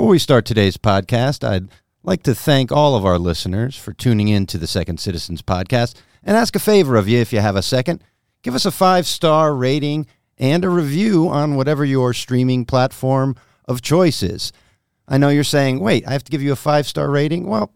[0.00, 1.68] Before we start today's podcast, I'd
[2.02, 5.94] like to thank all of our listeners for tuning in to the Second Citizens podcast
[6.24, 8.02] and ask a favor of you if you have a second.
[8.40, 10.06] Give us a five star rating
[10.38, 13.36] and a review on whatever your streaming platform
[13.68, 14.54] of choice is.
[15.06, 17.46] I know you're saying, wait, I have to give you a five star rating?
[17.46, 17.70] Well,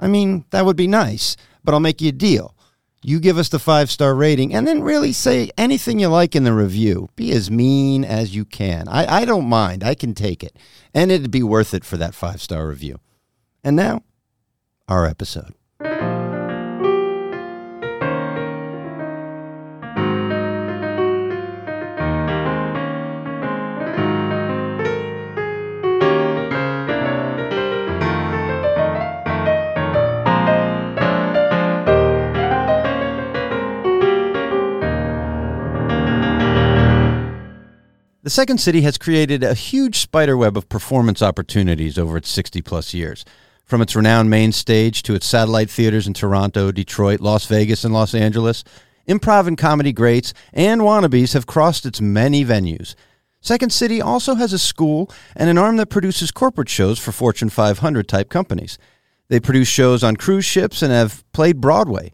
[0.00, 2.56] I mean, that would be nice, but I'll make you a deal.
[3.02, 6.44] You give us the five star rating and then really say anything you like in
[6.44, 7.08] the review.
[7.16, 8.88] Be as mean as you can.
[8.88, 9.82] I, I don't mind.
[9.82, 10.56] I can take it.
[10.92, 13.00] And it'd be worth it for that five star review.
[13.64, 14.02] And now,
[14.86, 15.54] our episode.
[38.30, 42.94] The Second City has created a huge spiderweb of performance opportunities over its 60 plus
[42.94, 43.24] years.
[43.64, 47.92] From its renowned main stage to its satellite theaters in Toronto, Detroit, Las Vegas, and
[47.92, 48.62] Los Angeles,
[49.08, 52.94] improv and comedy greats and wannabes have crossed its many venues.
[53.40, 57.50] Second City also has a school and an arm that produces corporate shows for Fortune
[57.50, 58.78] 500 type companies.
[59.26, 62.12] They produce shows on cruise ships and have played Broadway.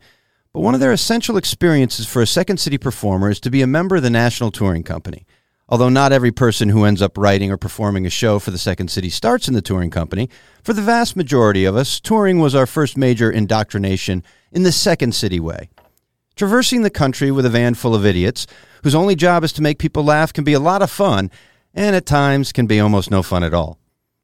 [0.55, 3.67] But one of their essential experiences for a Second City performer is to be a
[3.67, 5.26] member of the National Touring Company.
[5.69, 8.89] Although not every person who ends up writing or performing a show for the Second
[8.89, 10.31] City starts in the touring company,
[10.63, 14.23] for the vast majority of us, touring was our first major indoctrination
[14.53, 15.69] in the Second City way.
[16.37, 18.47] Traversing the country with a van full of idiots,
[18.85, 21.33] whose only job is to make people laugh, can be a lot of fun,
[21.75, 23.79] and at times can be almost no fun at all.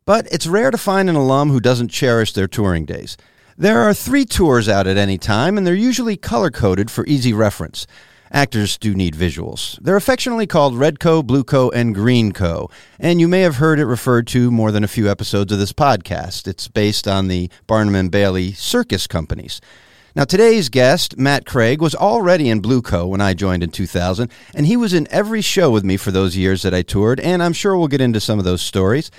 [0.04, 3.16] But it's rare to find an alum who doesn't cherish their touring days.
[3.58, 7.32] There are three tours out at any time, and they're usually color coded for easy
[7.32, 7.86] reference.
[8.34, 9.78] Actors do need visuals.
[9.82, 14.50] They're affectionately called Redco, Blueco, and Greenco, and you may have heard it referred to
[14.50, 16.48] more than a few episodes of this podcast.
[16.48, 19.60] It's based on the Barnum and Bailey circus companies.
[20.16, 24.64] Now, today's guest, Matt Craig, was already in Blueco when I joined in 2000, and
[24.64, 27.52] he was in every show with me for those years that I toured, and I'm
[27.52, 29.10] sure we'll get into some of those stories.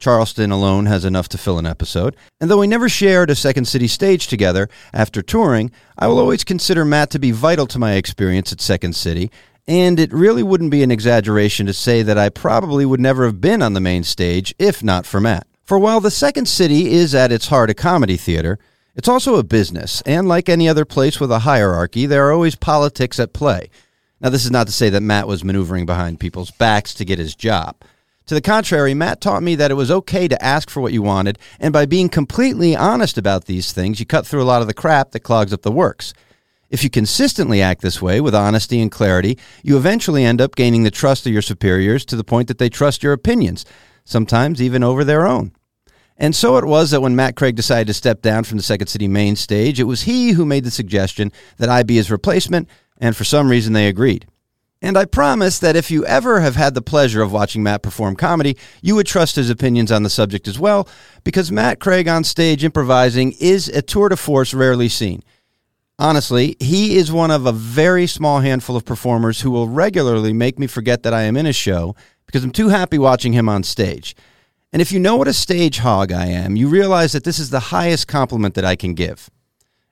[0.00, 2.16] Charleston alone has enough to fill an episode.
[2.40, 6.42] And though we never shared a Second City stage together after touring, I will always
[6.42, 9.30] consider Matt to be vital to my experience at Second City.
[9.68, 13.40] And it really wouldn't be an exaggeration to say that I probably would never have
[13.40, 15.46] been on the main stage if not for Matt.
[15.62, 18.58] For while the Second City is at its heart a comedy theater,
[18.96, 22.56] it's also a business, and like any other place with a hierarchy, there are always
[22.56, 23.70] politics at play.
[24.20, 27.18] Now, this is not to say that Matt was maneuvering behind people's backs to get
[27.18, 27.76] his job.
[28.26, 31.02] To the contrary, Matt taught me that it was okay to ask for what you
[31.02, 34.68] wanted, and by being completely honest about these things, you cut through a lot of
[34.68, 36.14] the crap that clogs up the works.
[36.68, 40.84] If you consistently act this way with honesty and clarity, you eventually end up gaining
[40.84, 43.66] the trust of your superiors to the point that they trust your opinions,
[44.04, 45.52] sometimes even over their own.
[46.16, 48.86] And so it was that when Matt Craig decided to step down from the Second
[48.86, 52.68] City main stage, it was he who made the suggestion that I be his replacement,
[53.00, 54.26] and for some reason they agreed.
[54.82, 58.16] And I promise that if you ever have had the pleasure of watching Matt perform
[58.16, 60.88] comedy, you would trust his opinions on the subject as well,
[61.22, 65.22] because Matt Craig on stage improvising is a tour de force rarely seen.
[65.98, 70.58] Honestly, he is one of a very small handful of performers who will regularly make
[70.58, 73.62] me forget that I am in a show because I'm too happy watching him on
[73.62, 74.16] stage.
[74.72, 77.50] And if you know what a stage hog I am, you realize that this is
[77.50, 79.28] the highest compliment that I can give.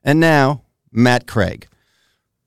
[0.03, 1.69] And now, Matt Craig.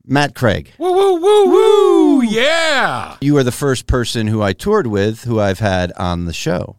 [0.06, 0.72] Matt Craig.
[0.78, 2.22] Woo woo woo woo!
[2.24, 3.18] Yeah.
[3.22, 6.78] You are the first person who I toured with who I've had on the show.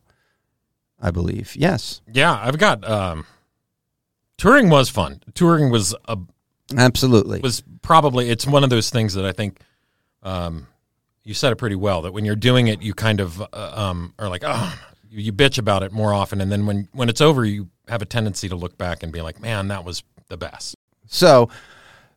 [1.01, 1.57] I believe.
[1.57, 2.01] Yes.
[2.13, 3.27] Yeah, I've got um
[4.39, 5.21] touring was fun.
[5.35, 6.19] Touring was a
[6.77, 7.41] Absolutely.
[7.41, 9.61] was probably it's one of those things that I think
[10.23, 10.67] um
[11.25, 14.15] you said it pretty well that when you're doing it you kind of uh, um
[14.19, 14.79] are like oh
[15.11, 18.01] you, you bitch about it more often and then when when it's over you have
[18.03, 20.77] a tendency to look back and be like man that was the best.
[21.07, 21.51] So,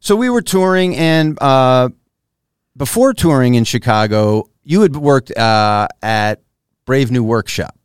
[0.05, 1.89] so we were touring, and uh,
[2.77, 6.41] before touring in Chicago, you had worked uh, at
[6.85, 7.75] Brave New Workshop.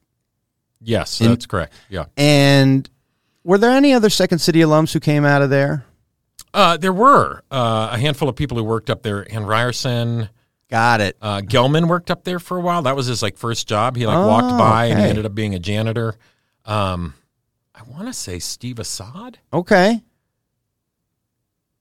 [0.82, 1.72] Yes, In- that's correct.
[1.88, 2.04] Yeah.
[2.18, 2.88] And
[3.42, 5.86] were there any other Second City alums who came out of there?
[6.52, 9.26] Uh, there were uh, a handful of people who worked up there.
[9.32, 10.28] Ann Ryerson,
[10.68, 11.16] Got it.
[11.22, 12.82] uh, Gelman worked up there for a while.
[12.82, 13.96] That was his like first job.
[13.96, 16.16] He like Oh, walked by and he ended up being a janitor.
[16.66, 17.14] Um,
[17.74, 20.02] I want to say Steve Assad, Okay.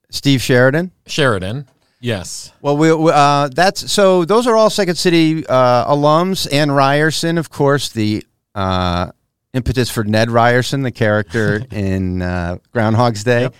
[0.09, 0.91] Steve Sheridan.
[1.07, 1.67] Sheridan.
[2.01, 2.53] Yes.
[2.61, 4.23] Well, we, uh, that's so.
[4.25, 6.47] Those are all Second City uh, alums.
[6.51, 8.25] and Ryerson, of course, the
[8.55, 9.11] uh,
[9.53, 13.41] impetus for Ned Ryerson, the character in uh, Groundhog's Day.
[13.41, 13.55] Yep.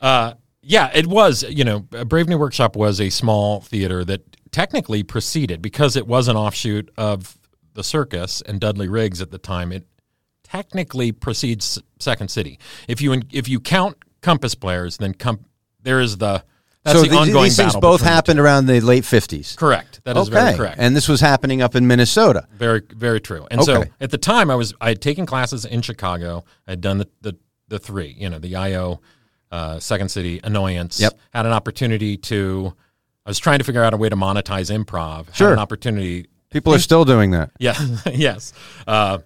[0.00, 1.42] Uh, yeah, it was.
[1.42, 4.20] You know, Brave New Workshop was a small theater that
[4.50, 7.38] technically preceded because it was an offshoot of
[7.72, 9.72] the circus and Dudley Riggs at the time.
[9.72, 9.86] It
[10.42, 12.58] technically precedes Second City.
[12.88, 15.44] If you if you count Compass players, then com-
[15.84, 16.42] there is the
[16.82, 19.56] that's so the these- ongoing these things both the happened around the late 50s.
[19.56, 20.00] Correct.
[20.04, 20.32] That is okay.
[20.38, 20.76] very correct.
[20.78, 22.46] And this was happening up in Minnesota.
[22.58, 23.46] Very, very true.
[23.50, 23.90] And so Okay.
[24.00, 26.44] at the time, I was I had taken classes in Chicago.
[26.66, 27.36] I had done the the,
[27.68, 29.00] the three, you know, the IO,
[29.50, 31.00] uh, Second City, Annoyance.
[31.00, 31.18] Yep.
[31.32, 32.74] Had an opportunity to.
[33.24, 35.26] I was trying to figure out a way to monetize improv.
[35.26, 35.52] Had Sure.
[35.54, 36.26] an opportunity.
[36.50, 37.50] People are still doing that.
[37.58, 37.74] Yeah.
[38.12, 38.52] yes.
[38.86, 39.18] Uh,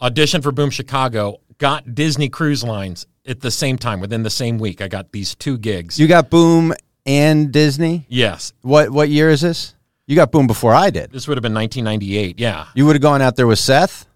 [0.00, 1.40] auditioned for Boom Chicago.
[1.60, 4.80] Got Disney Cruise Lines at the same time within the same week.
[4.80, 6.00] I got these two gigs.
[6.00, 6.72] You got Boom
[7.04, 8.06] and Disney.
[8.08, 8.54] yes.
[8.62, 9.74] What what year is this?
[10.06, 11.12] You got Boom before I did.
[11.12, 12.40] This would have been 1998.
[12.40, 12.66] Yeah.
[12.74, 14.06] You would have gone out there with Seth.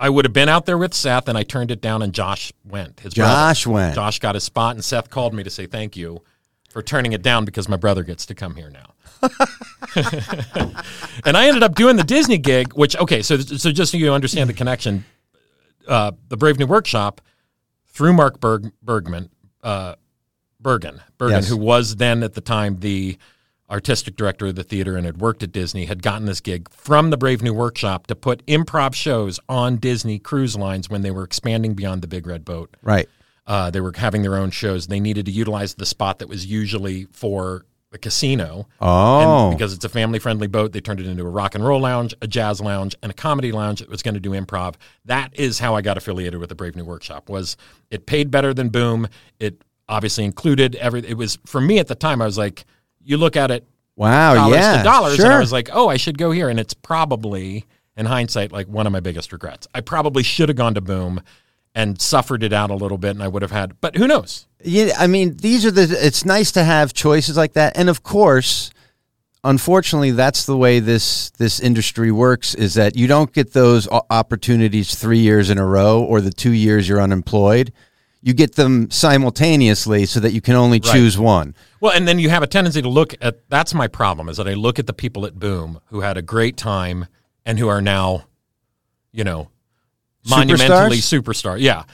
[0.00, 2.50] I would have been out there with Seth, and I turned it down, and Josh
[2.64, 3.00] went.
[3.00, 3.30] His brother.
[3.30, 3.94] Josh went.
[3.94, 6.22] Josh got his spot, and Seth called me to say thank you
[6.70, 8.94] for turning it down because my brother gets to come here now.
[11.24, 14.12] and I ended up doing the Disney gig, which okay, so so just so you
[14.12, 15.04] understand the connection,
[15.86, 17.20] uh, the Brave New Workshop
[17.86, 19.30] through Mark Berg, Bergman,
[19.62, 19.94] uh,
[20.60, 21.48] Bergen, Bergen, Yes.
[21.48, 23.18] who was then at the time the
[23.70, 27.10] artistic director of the theater and had worked at Disney, had gotten this gig from
[27.10, 31.24] the Brave New Workshop to put improv shows on Disney cruise lines when they were
[31.24, 32.76] expanding beyond the Big Red Boat.
[32.82, 33.08] Right.
[33.46, 34.86] Uh, they were having their own shows.
[34.88, 38.66] They needed to utilize the spot that was usually for the casino.
[38.80, 39.48] Oh.
[39.48, 41.80] And because it's a family friendly boat, they turned it into a rock and roll
[41.80, 44.74] lounge, a jazz lounge, and a comedy lounge that was going to do improv.
[45.04, 47.28] That is how I got affiliated with the Brave New Workshop.
[47.28, 47.56] Was
[47.90, 49.08] it paid better than Boom?
[49.38, 51.06] It obviously included every.
[51.06, 52.20] It was for me at the time.
[52.20, 52.64] I was like,
[53.02, 54.34] you look at it wow.
[54.34, 54.76] dollars yeah.
[54.78, 55.26] to dollars, Sure.
[55.26, 56.48] and I was like, oh, I should go here.
[56.48, 57.64] And it's probably,
[57.96, 59.66] in hindsight, like one of my biggest regrets.
[59.74, 61.22] I probably should have gone to Boom
[61.76, 63.78] and suffered it out a little bit, and I would have had.
[63.82, 64.46] But who knows?
[64.64, 65.82] Yeah, I mean, these are the.
[65.82, 68.70] It's nice to have choices like that, and of course,
[69.44, 72.54] unfortunately, that's the way this this industry works.
[72.54, 76.52] Is that you don't get those opportunities three years in a row, or the two
[76.52, 77.72] years you're unemployed.
[78.22, 81.54] You get them simultaneously, so that you can only choose one.
[81.78, 84.48] Well, and then you have a tendency to look at that's my problem is that
[84.48, 87.06] I look at the people at Boom who had a great time
[87.44, 88.24] and who are now,
[89.12, 89.50] you know,
[90.28, 91.60] monumentally superstar.
[91.60, 91.84] Yeah.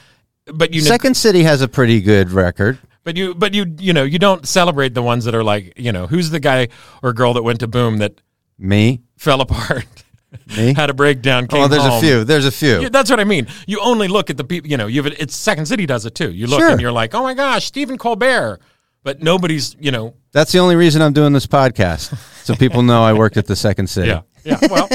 [0.45, 2.77] But you Second City has a pretty good record.
[3.03, 5.91] but you but you you know, you don't celebrate the ones that are like, you
[5.91, 6.67] know, who's the guy
[7.01, 8.19] or girl that went to Boom that
[8.57, 9.85] Me, fell apart,
[10.57, 10.73] me.
[10.73, 11.97] had a breakdown, oh, came Oh, there's home.
[11.97, 12.23] a few.
[12.25, 12.81] There's a few.
[12.81, 13.47] Yeah, that's what I mean.
[13.67, 14.69] You only look at the people.
[14.69, 16.31] You know, you've it's Second City does it too.
[16.31, 16.69] You look Sure.
[16.71, 18.59] and you're like, oh my gosh, Stephen Colbert,
[19.03, 19.75] but nobody's.
[19.79, 23.37] You know, That's the only reason I'm doing this podcast, so people know I worked
[23.37, 24.09] at the Second City.
[24.09, 24.59] yeah, yeah.
[24.69, 24.89] Well,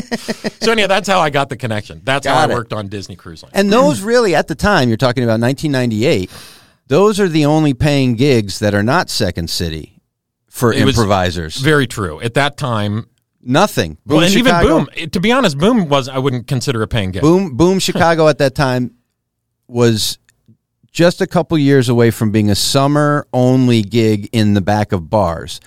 [0.60, 2.00] so anyhow, that's how I got the connection.
[2.04, 2.56] That's how Got I it.
[2.56, 3.52] worked on Disney Cruise Line.
[3.54, 6.30] And those really, at the time, you're talking about 1998.
[6.88, 10.00] Those are the only paying gigs that are not Second City
[10.48, 11.56] for It improvisers.
[11.56, 12.20] Very true.
[12.20, 13.06] At that time,
[13.40, 13.96] Nothing.
[14.04, 15.10] Boom well, and Chicago, even Boom.
[15.10, 17.22] To be honest, Boom was I wouldn't consider a paying gig.
[17.22, 18.94] Boom, Boom Chicago at that time
[19.68, 20.18] was
[20.90, 25.08] just a couple years away from being a summer only gig in the back of
[25.08, 25.60] bars.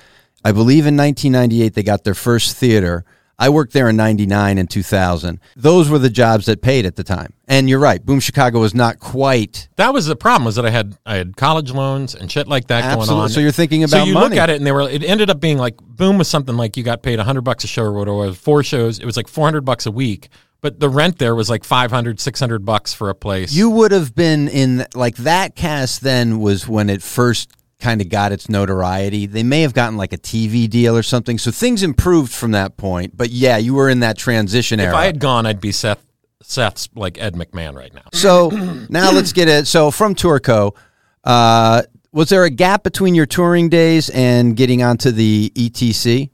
[0.44, 3.06] I believe in 1998 they got their first theater.
[3.42, 5.40] I worked there in 99 and 2000.
[5.56, 7.34] Those were the jobs that paid at the time.
[7.48, 10.46] And you're right, Boom Chicago was not quite That was the problem.
[10.46, 13.30] Was that I had I had college loans and shit like that going on.
[13.30, 14.30] So you're thinking about So you money.
[14.30, 14.88] look at it, and they were.
[14.88, 17.68] It ended up being like Boom was something like you got paid hundred bucks a
[17.68, 18.32] show or whatever.
[18.34, 19.00] Four shows.
[19.00, 20.30] It was like four hundred bucks a week.
[20.62, 23.52] But the rent there was like 500, 600 bucks for a place.
[23.52, 27.50] You would have been in like that cast then was when it first
[27.82, 29.26] kind of got its notoriety.
[29.26, 31.38] They may have gotten like a TV deal or something.
[31.38, 33.18] So things improved from that point.
[33.18, 34.92] But yeah, you were in that transition era.
[34.92, 34.96] if.
[34.96, 36.06] I had gone, I'd be Seth.
[36.44, 38.04] Seth's like Ed McMahon right now.
[38.14, 38.50] so
[38.90, 39.68] now let's get it.
[39.68, 40.76] So from Tourco,
[41.24, 46.30] uh, was there a gap between your touring days and getting onto the ETC?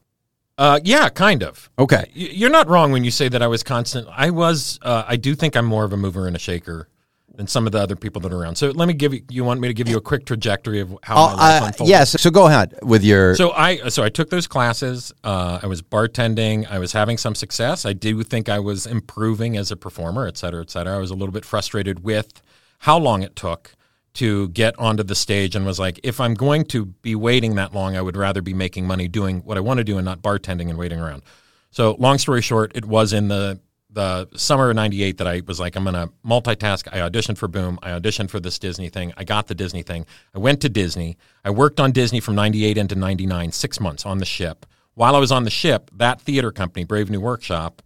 [0.57, 1.69] Uh, yeah, kind of.
[1.77, 2.09] Okay.
[2.13, 4.07] You're not wrong when you say that I was constant.
[4.11, 4.79] I was.
[4.81, 6.89] Uh, I do think I'm more of a mover and a shaker
[7.37, 8.55] than some of the other people that are around.
[8.55, 9.21] So let me give you.
[9.29, 11.65] You want me to give you a quick trajectory of how Oh, my life uh,
[11.67, 11.89] unfolded?
[11.91, 12.21] yes.
[12.21, 13.35] So go ahead with your.
[13.35, 15.13] So I so I took those classes.
[15.23, 16.69] Uh, I was bartending.
[16.69, 17.85] I was having some success.
[17.85, 20.95] I do think I was improving as a performer, et cetera, et cetera.
[20.95, 22.41] I was a little bit frustrated with
[22.79, 23.75] how long it took
[24.15, 27.71] to get onto the stage, and was like, if I'm going to be waiting that
[27.75, 30.23] long, I would rather be making money doing what I want to do and not
[30.23, 31.21] bartending and waiting around.
[31.69, 35.59] So long story short, it was in the the summer of 98 that I was
[35.59, 36.87] like, I'm going to multitask.
[36.91, 37.79] I auditioned for Boom.
[37.81, 39.13] I auditioned for this Disney thing.
[39.17, 40.05] I got the Disney thing.
[40.35, 41.17] I went to Disney.
[41.45, 44.65] I worked on Disney from 98 into 99, six months on the ship.
[44.93, 47.81] While I was on the ship, that theater company, Brave New Workshop,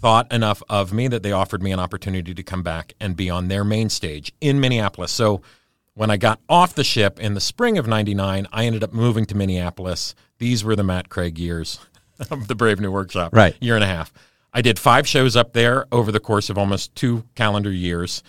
[0.00, 3.30] thought enough of me that they offered me an opportunity to come back and be
[3.30, 5.12] on their main stage in Minneapolis.
[5.12, 5.42] So
[5.94, 9.26] when I got off the ship in the spring of 99, I ended up moving
[9.26, 10.14] to Minneapolis.
[10.38, 11.78] These were the Matt Craig years
[12.30, 13.34] of the Brave New Workshop.
[13.34, 13.56] Right.
[13.60, 14.12] Year and a half.
[14.52, 18.22] I did five shows up there over the course of almost two calendar years.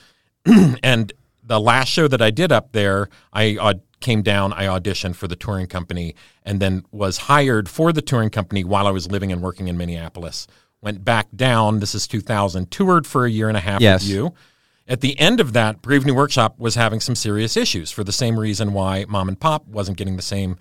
[0.84, 1.12] and
[1.44, 5.28] the last show that I did up there, I uh, came down, I auditioned for
[5.28, 9.32] the touring company, and then was hired for the touring company while I was living
[9.32, 10.48] and working in Minneapolis.
[10.82, 14.04] Went back down, this is 2000, toured for a year and a half Yes.
[14.04, 14.34] with you.
[14.88, 18.12] At the end of that, Brave New Workshop was having some serious issues for the
[18.12, 20.58] same reason why Mom and Pop wasn't getting the same.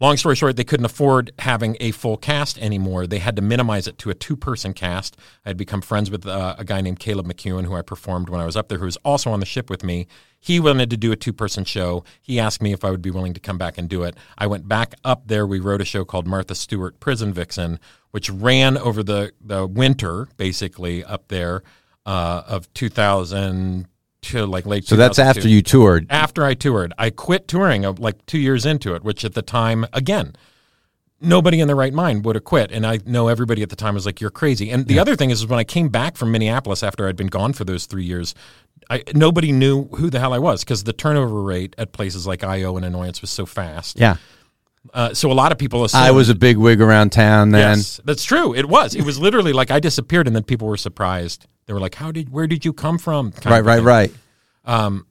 [0.00, 3.06] Long story short, they couldn't afford having a full cast anymore.
[3.06, 5.16] They had to minimize it to a two person cast.
[5.46, 8.40] I had become friends with uh, a guy named Caleb McEwen, who I performed when
[8.40, 10.08] I was up there, who was also on the ship with me.
[10.40, 12.02] He wanted to do a two person show.
[12.20, 14.16] He asked me if I would be willing to come back and do it.
[14.36, 15.46] I went back up there.
[15.46, 17.78] We wrote a show called Martha Stewart Prison Vixen,
[18.10, 21.62] which ran over the, the winter, basically, up there
[22.04, 23.86] uh, of 2000
[24.24, 26.06] to like late So that's after you toured.
[26.10, 26.92] after I toured.
[26.98, 30.34] I quit touring uh, like two years into it, which at the time, again,
[31.20, 32.70] nobody in their right mind would have quit.
[32.70, 35.30] And I know everybody at the time was like, "You're crazy." And the other thing
[35.30, 38.04] is, is when I came back from Minneapolis after I'd been gone for those three
[38.04, 38.34] years,
[38.90, 42.44] I, nobody knew who the hell I was because the turnover rate at places like
[42.44, 43.98] IO and Annoyance was so fast.
[43.98, 44.16] Yeah.
[44.92, 47.78] Uh, so a lot of people assumed I was a big wig around town then.
[47.78, 48.54] Yes, that's true.
[48.54, 48.94] It was.
[48.94, 51.46] It was literally like I disappeared, and then people were surprised.
[51.66, 52.30] They were like, "How did?
[52.30, 54.12] Where did you come from?" Right, right, right.
[54.64, 55.06] Um,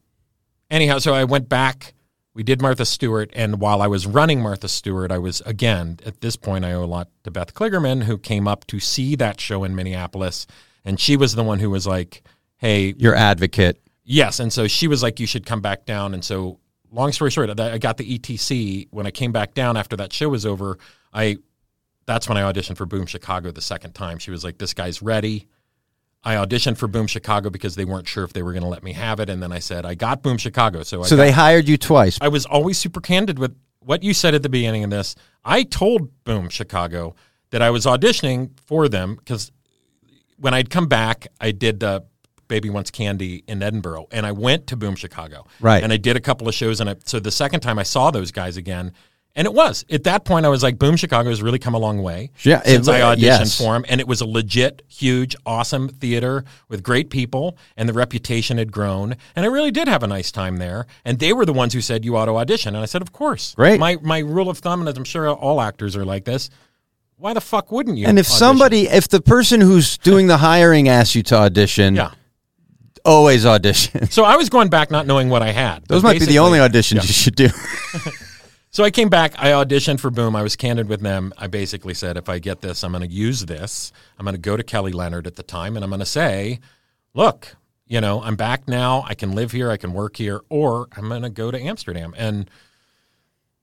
[0.70, 1.94] anyhow, so I went back.
[2.36, 6.22] We did Martha Stewart, and while I was running Martha Stewart, I was again at
[6.22, 9.40] this point I owe a lot to Beth Kligerman, who came up to see that
[9.40, 10.48] show in Minneapolis,
[10.84, 12.24] and she was the one who was like,
[12.58, 13.80] "Hey, Your advocate.
[14.04, 16.60] yes," and so she was like, "You should come back down." And so,
[16.92, 20.12] long story short, I I got the ETC when I came back down after that
[20.12, 20.80] show was over.
[21.14, 21.38] I
[22.08, 24.18] that's when I auditioned for Boom Chicago the second time.
[24.18, 25.48] She was like, "This guy's ready."
[26.24, 28.84] I auditioned for Boom Chicago because they weren't sure if they were going to let
[28.84, 30.84] me have it, and then I said I got Boom Chicago.
[30.84, 32.18] So I So got they hired you twice.
[32.22, 35.16] I was always super candid with what you said at the beginning of this.
[35.44, 37.16] I told Boom Chicago
[37.50, 39.52] that I was auditioning for them because
[40.38, 42.02] when I'd come back, I did uh,
[42.48, 45.46] Baby Wants Candy in Edinburgh, and I went to Boom Chicago.
[45.60, 45.84] Right.
[45.84, 48.12] And I did a couple of shows, and I, so the second time I saw
[48.12, 48.94] those guys again.
[49.36, 50.96] And it was at that point I was like, "Boom!
[50.96, 53.58] Chicago has really come a long way Yeah, it- since I auditioned yes.
[53.58, 57.94] for them, and it was a legit, huge, awesome theater with great people, and the
[57.94, 60.86] reputation had grown, and I really did have a nice time there.
[61.04, 63.12] And they were the ones who said you ought to audition, and I said, of
[63.12, 63.56] course.
[63.56, 63.80] Great.
[63.80, 66.52] My my rule of thumb, and I'm sure all actors are like this.
[67.18, 68.06] Why the fuck wouldn't you?
[68.06, 68.38] And if audition?
[68.38, 72.12] somebody, if the person who's doing the hiring asks you to audition, yeah.
[73.04, 74.10] always audition.
[74.12, 75.86] So I was going back not knowing what I had.
[75.88, 77.50] Those might be the only auditions you should do.
[78.74, 79.36] So I came back.
[79.38, 80.36] I auditioned for Boom.
[80.36, 81.32] I was candid with them.
[81.38, 83.92] I basically said, if I get this, I'm going to use this.
[84.18, 86.60] I'm going to go to Kelly Leonard at the time, and I'm going to say,
[87.14, 89.06] look, you know, I'm back now.
[89.08, 89.70] I can live here.
[89.70, 92.16] I can work here, or I'm going to go to Amsterdam.
[92.18, 92.50] And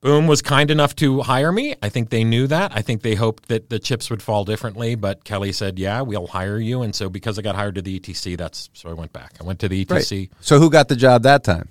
[0.01, 1.75] Boom was kind enough to hire me.
[1.83, 2.71] I think they knew that.
[2.73, 6.29] I think they hoped that the chips would fall differently, but Kelly said, "Yeah, we'll
[6.29, 9.13] hire you." And so because I got hired to the ETC, that's so I went
[9.13, 9.35] back.
[9.41, 10.31] I went to the ETC.
[10.41, 11.69] So who got the job that time?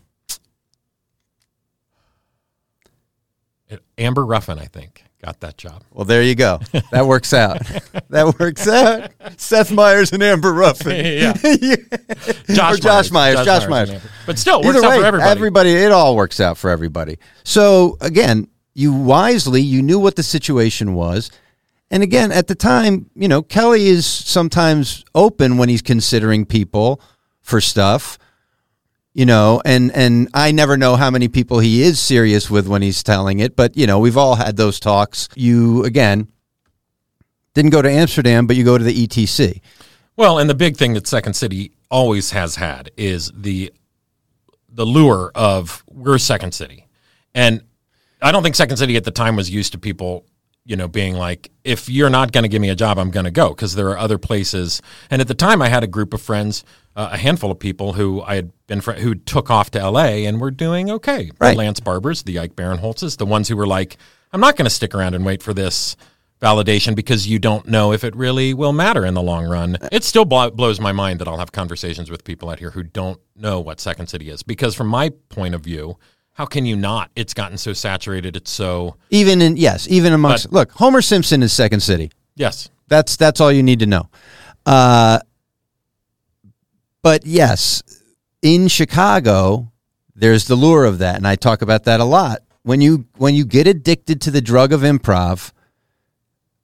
[3.97, 5.83] Amber Ruffin, I think, got that job.
[5.91, 6.59] Well, there you go.
[6.91, 7.61] That works out.
[8.09, 9.11] that works out.
[9.37, 10.91] Seth Meyers and Amber Ruffin.
[11.19, 11.33] Yeah.
[12.49, 13.45] Josh or Josh Meyers.
[13.45, 13.89] Josh Meyers.
[13.89, 14.09] and Amber.
[14.25, 15.71] But still, it works Either out way, for everybody.
[15.71, 17.17] it all works out for everybody.
[17.43, 21.31] So again, you wisely, you knew what the situation was.
[21.91, 27.01] And again, at the time, you know, Kelly is sometimes open when he's considering people
[27.41, 28.17] for stuff.
[29.13, 32.81] You know, and and I never know how many people he is serious with when
[32.81, 35.27] he's telling it, but you know, we've all had those talks.
[35.35, 36.27] You again
[37.53, 39.61] didn't go to Amsterdam, but you go to the ETC.
[40.15, 43.73] Well, and the big thing that Second City always has had is the
[44.71, 46.85] the lure of we're Second City,
[47.33, 47.63] and
[48.21, 50.25] I don't think Second City at the time was used to people,
[50.69, 53.23] you know, being like, if you're not going to give me a job, I'm going
[53.23, 54.83] to go because there are other places.
[55.09, 56.63] And at the time, I had a group of friends,
[56.95, 60.27] uh, a handful of people who I had been fr- who took off to L.A.
[60.27, 61.31] and were doing okay.
[61.39, 61.53] Right.
[61.53, 63.97] The Lance Barbers, the Ike Barinholtzes, the ones who were like,
[64.31, 65.95] I'm not going to stick around and wait for this
[66.39, 69.75] validation because you don't know if it really will matter in the long run.
[69.91, 72.83] It still blo- blows my mind that I'll have conversations with people out here who
[72.83, 75.97] don't know what Second City is because from my point of view,
[76.39, 77.11] how can you not?
[77.17, 78.37] It's gotten so saturated.
[78.37, 82.13] It's so Even in yes, even amongst look, Homer Simpson is Second City.
[82.37, 84.09] yes, That's that's all you need to know.
[84.65, 85.19] Uh,
[87.01, 87.83] but yes,
[88.41, 89.69] in Chicago,
[90.15, 92.39] there's the lure of that, and I talk about that a lot.
[92.63, 95.51] When you when you get addicted to the drug of improv,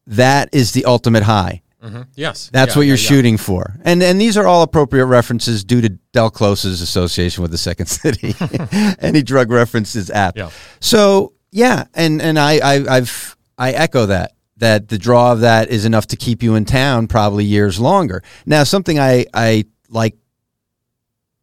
[0.08, 1.63] that is the ultimate high.
[1.86, 2.50] Hmm yes.
[2.51, 3.10] That's Yeah, what you're yeah, yeah.
[3.10, 7.51] shooting for, and and these are all appropriate references due to Del Close's association with
[7.51, 8.36] the Second City.
[9.00, 10.38] Any drug reference is apt.
[10.38, 10.50] Yeah.
[10.80, 14.32] So yeah, and and I, I I've I echo that.
[14.58, 18.24] that the draw of that is enough to keep you in town probably years longer.
[18.46, 20.15] Now, something I I like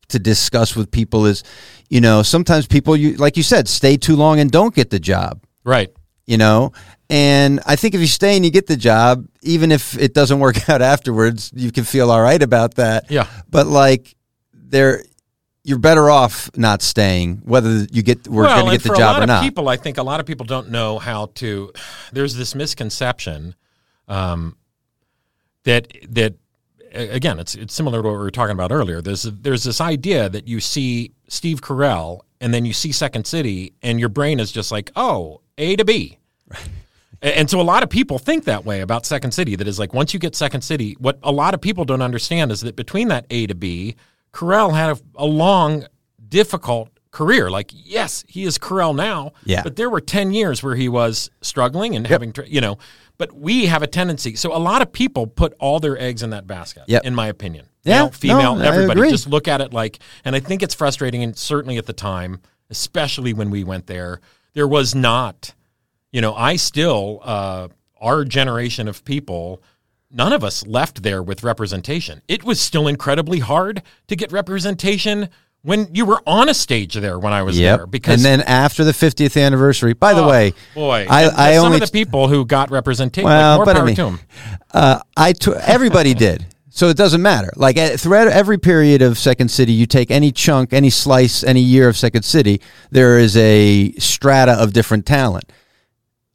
[0.09, 1.43] to discuss with people is,
[1.89, 4.99] you know, sometimes people you like you said stay too long and don't get the
[5.01, 5.43] job.
[5.65, 5.91] Right.
[6.27, 6.73] You know,
[7.13, 10.41] and I think if you stay and you get the job, even if it doesn't
[10.41, 13.11] work out afterwards, you can feel all right about that.
[13.11, 13.27] Yeah.
[13.51, 14.17] But like,
[14.55, 15.05] there,
[15.63, 18.99] you're better off not staying, whether you get we're well, going to get the job
[18.99, 19.43] a lot or of not.
[19.43, 21.71] people, I think a lot of people don't know how to.
[22.13, 23.57] There's this misconception
[24.09, 24.57] um,
[25.65, 26.37] that that
[26.95, 29.03] again, it's it's similar to what we were talking about earlier.
[29.03, 33.75] There's there's this idea that you see Steve Carell and then you see Second City,
[33.83, 36.19] and your brain is just like, oh, A to B.
[36.51, 36.57] A-
[37.23, 39.55] And so a lot of people think that way about Second City.
[39.55, 42.51] That is like once you get Second City, what a lot of people don't understand
[42.51, 43.95] is that between that A to B,
[44.33, 45.87] Carell had a, a long,
[46.29, 47.51] difficult career.
[47.51, 49.63] Like yes, he is Carell now, Yeah.
[49.63, 52.79] but there were ten years where he was struggling and having, you know.
[53.19, 54.35] But we have a tendency.
[54.35, 56.85] So a lot of people put all their eggs in that basket.
[56.89, 57.05] Yep.
[57.05, 60.01] In my opinion, Yeah, Male, female, no, everybody just look at it like.
[60.25, 64.21] And I think it's frustrating, and certainly at the time, especially when we went there,
[64.55, 65.55] there was not
[66.13, 67.69] you know, I still, uh,
[68.01, 69.63] our generation of people,
[70.11, 72.21] none of us left there with representation.
[72.29, 75.31] It was still incredibly hard to get representation
[75.63, 77.79] when you were on a stage there when I was Yep.
[77.79, 77.87] there.
[77.87, 81.55] Because and then after the 50th anniversary, by the Oh, way, boy, I, and I
[81.55, 84.19] some only of the people who got representation, Well, like, more but I mean- to
[84.75, 86.47] uh, I everybody did.
[86.75, 87.53] So it doesn't matter.
[87.55, 91.87] Like throughout every period of Second City, you take any chunk, any slice, any year
[91.87, 95.45] of Second City, there is a strata of different talent.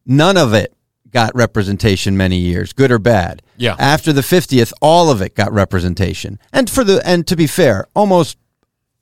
[0.08, 0.74] None of it
[1.12, 3.42] got representation many years, good or bad.
[3.58, 3.76] Yeah.
[3.78, 6.40] After the 50th, all of it got representation.
[6.52, 8.38] And for the and to be fair, almost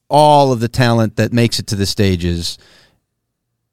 [0.10, 2.58] all of the talent that makes it to the stages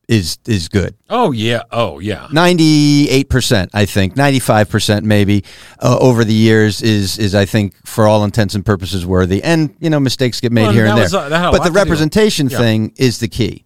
[0.08, 0.94] is is good.
[1.08, 2.26] Oh yeah, oh yeah.
[2.32, 5.44] 98% i think 95% maybe
[5.80, 9.74] uh, over the years is is i think for all intents and purposes worthy and
[9.78, 11.58] you know mistakes get made Well, here and there was, uh, that had a but
[11.58, 12.58] the to do with- representation Yeah.
[12.58, 13.64] thing is the key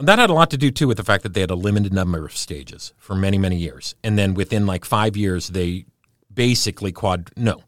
[0.00, 1.92] That had a lot to do too with the fact that they had a limited
[1.92, 5.84] number of stages for many, many years, and then within like five years, they
[6.32, 7.30] basically quad.
[7.36, 7.62] No,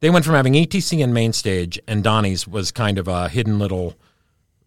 [0.00, 3.58] they went from having ETC and main stage, and Donnie's was kind of a hidden
[3.58, 3.94] little.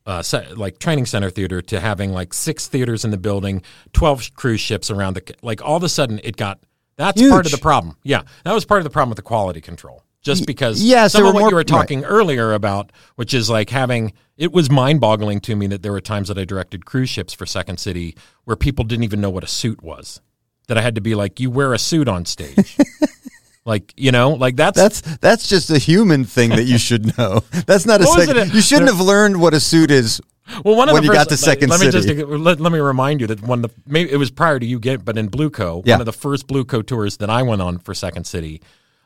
[0.06, 3.62] Uh, se- like training center theater to having like six theaters in the building,
[3.94, 5.62] twelve cruise ships around the like.
[5.64, 6.58] All of a sudden, it got
[6.96, 7.96] that's part of the problem.
[8.04, 10.04] Yeah, that was part of the problem with the quality control.
[10.22, 11.68] Just because yes, some of what more- you were right.
[11.68, 15.92] talking earlier about, which is like having it was mind boggling to me that there
[15.92, 19.30] were times that I directed cruise ships for Second City where people didn't even know
[19.30, 20.22] what a suit was.
[20.68, 22.78] That I had to be like, you wear a suit on stage.
[23.66, 27.40] like, you know, like that's, that's that's just a human thing that you should know
[27.66, 30.22] that's not a second you shouldn't have learned what a suit is
[30.66, 32.16] well, one of when the you first, got to Second let, let City.
[32.16, 34.58] me just let, let me remind you that one of the maybe it was prior
[34.60, 35.96] to you get, but in Blue Co, Yeah.
[35.96, 38.62] one of the first Blue Co tours that I went on for Second City,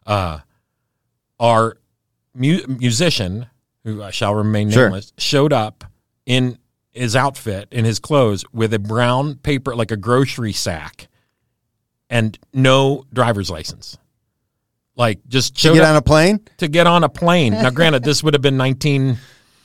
[0.07, 0.39] uh,
[1.39, 1.77] our
[2.35, 3.47] mu- musician
[3.83, 4.85] who I shall remain Sure.
[4.85, 5.83] nameless showed up
[6.25, 6.57] in
[6.91, 11.07] his outfit in his clothes with a brown paper like a grocery sack
[12.09, 13.97] and no driver's license.
[14.95, 17.53] Like just to get on a plane to get on a plane.
[17.53, 19.17] Now, granted, this would have been nineteen.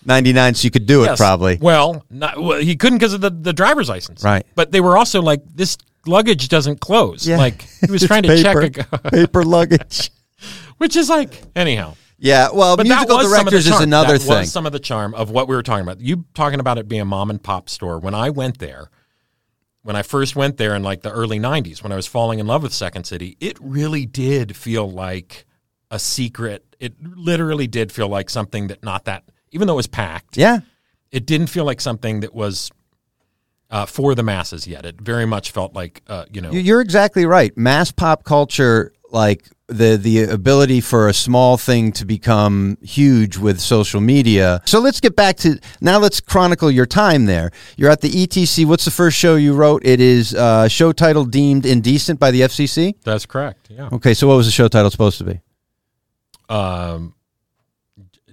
[0.07, 3.31] 99 so you could do it probably Well, not, well, he couldn't because of the,
[3.31, 4.23] the driver's license.
[4.23, 4.47] Right.
[4.55, 5.77] But they were also like, this
[6.07, 7.27] luggage doesn't close.
[7.27, 7.37] Yeah.
[7.37, 10.11] Like he was trying to paper, check, a, paper luggage
[10.79, 11.95] which is like anyhow.
[12.19, 13.83] yeah well But musical that was some of the directors is charm.
[13.85, 16.01] another that thing Was some of the charm of what we were talking about.
[16.01, 17.99] You talking about it being a mom and pop store.
[17.99, 18.91] When I went there,
[19.83, 22.47] when I first went there in like the early '90s, when I was falling in
[22.47, 25.45] love with Second City, it really did feel like
[25.91, 26.65] a secret.
[26.81, 30.37] It literally did feel like something that not that, even though it was packed.
[30.37, 30.61] yeah
[31.11, 32.71] it didn't feel like something that was
[33.71, 34.85] uh, for the masses yet.
[34.85, 36.51] It very much felt like uh, you know.
[36.51, 37.57] You're exactly right.
[37.57, 43.61] Mass pop culture, like the the ability for a small thing to become huge with
[43.61, 44.63] social media.
[44.65, 45.99] So let's get back to now.
[45.99, 47.51] Let's chronicle your time there.
[47.77, 48.65] You're at the ETC.
[48.67, 49.83] What's the first show you wrote?
[49.85, 52.95] It is uh, show title deemed indecent by the FCC.
[53.05, 53.69] that's correct.
[53.71, 53.91] Yeah.
[53.93, 55.41] Okay, so what was the show title supposed to be?
[56.49, 57.15] Um,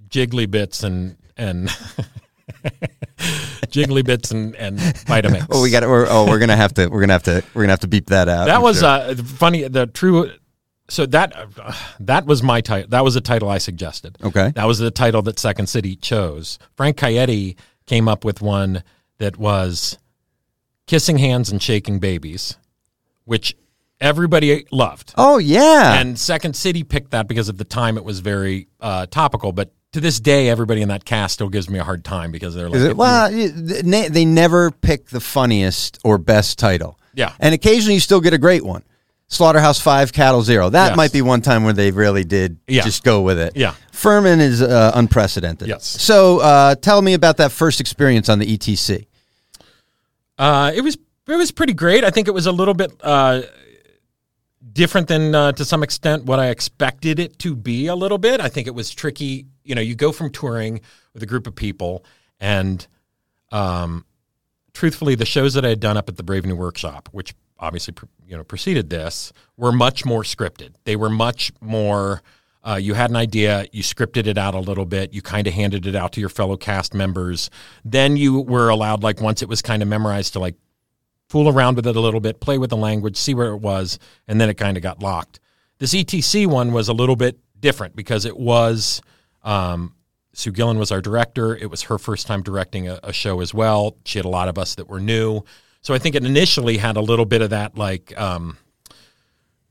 [0.08, 1.68] jiggly bits and and
[3.68, 5.48] jiggly bits and and Vitamix.
[5.52, 5.84] Oh, we got.
[5.84, 6.88] We're, oh, we're gonna have to.
[6.88, 7.44] We're gonna have to.
[7.54, 8.46] We're gonna have to beep that out.
[8.46, 8.88] that I'm was sure.
[8.88, 9.68] uh, funny.
[9.68, 10.32] The true.
[10.88, 12.90] So that uh, that was my title.
[12.90, 14.18] That was the title I suggested.
[14.24, 14.52] okay.
[14.56, 16.60] That was the title that Second City chose.
[16.76, 18.84] Frank Caeti came up with one
[19.18, 19.98] that was
[20.88, 22.58] Kissing Hands and Shaking Babies,
[23.24, 23.56] which
[24.00, 25.14] everybody loved.
[25.18, 26.00] Oh yeah.
[26.00, 29.52] And Second City picked that because at the time it was very uh, topical.
[29.52, 32.54] But to this day, everybody in that cast still gives me a hard time because
[32.54, 37.00] they're like, it, well, they never pick the funniest or best title.
[37.14, 37.34] yeah.
[37.40, 38.84] And occasionally you still get a great one.
[39.28, 40.70] Slaughterhouse Five, Cattle Zero.
[40.70, 40.98] That Yes.
[40.98, 42.84] might be one time where they really did Yeah.
[42.84, 43.54] just go with it.
[43.56, 43.74] Yeah.
[43.92, 45.68] Furman is uh, unprecedented.
[45.68, 45.86] Yes.
[45.86, 49.08] So uh, tell me about that first experience on the ETC.
[50.38, 50.96] Uh, it was
[51.28, 52.04] it was pretty great.
[52.04, 53.42] I think it was a little bit uh,
[54.74, 57.88] different than uh, to some extent what I expected it to be.
[57.88, 58.40] A little bit.
[58.42, 59.48] I think it was tricky.
[59.64, 60.82] You know, you go from touring
[61.14, 62.06] with a group of people,
[62.40, 62.86] and
[63.52, 64.06] um,
[64.74, 67.94] truthfully, the shows that I had done up at the Brave New Workshop, which obviously
[68.28, 70.74] you know preceded this, were much more scripted.
[70.84, 72.22] They were much more.
[72.68, 75.54] Uh, you had an idea, you scripted it out a little bit, you kind of
[75.54, 77.52] handed it out to your fellow cast members.
[77.84, 80.56] Then you were allowed, like once it was kind of memorized, to like
[81.30, 84.00] fool around with it a little bit, play with the language, see where it was,
[84.28, 85.40] and then it kind of got locked.
[85.78, 89.00] This ETC one was a little bit different because it was
[89.44, 89.94] um,
[90.34, 91.56] Sue Gillen was our director.
[91.56, 93.98] It was her first time directing a, a show as well.
[94.06, 95.42] She had a lot of us that were new,
[95.86, 98.20] so I think it initially had a little bit of that like.
[98.20, 98.58] Um,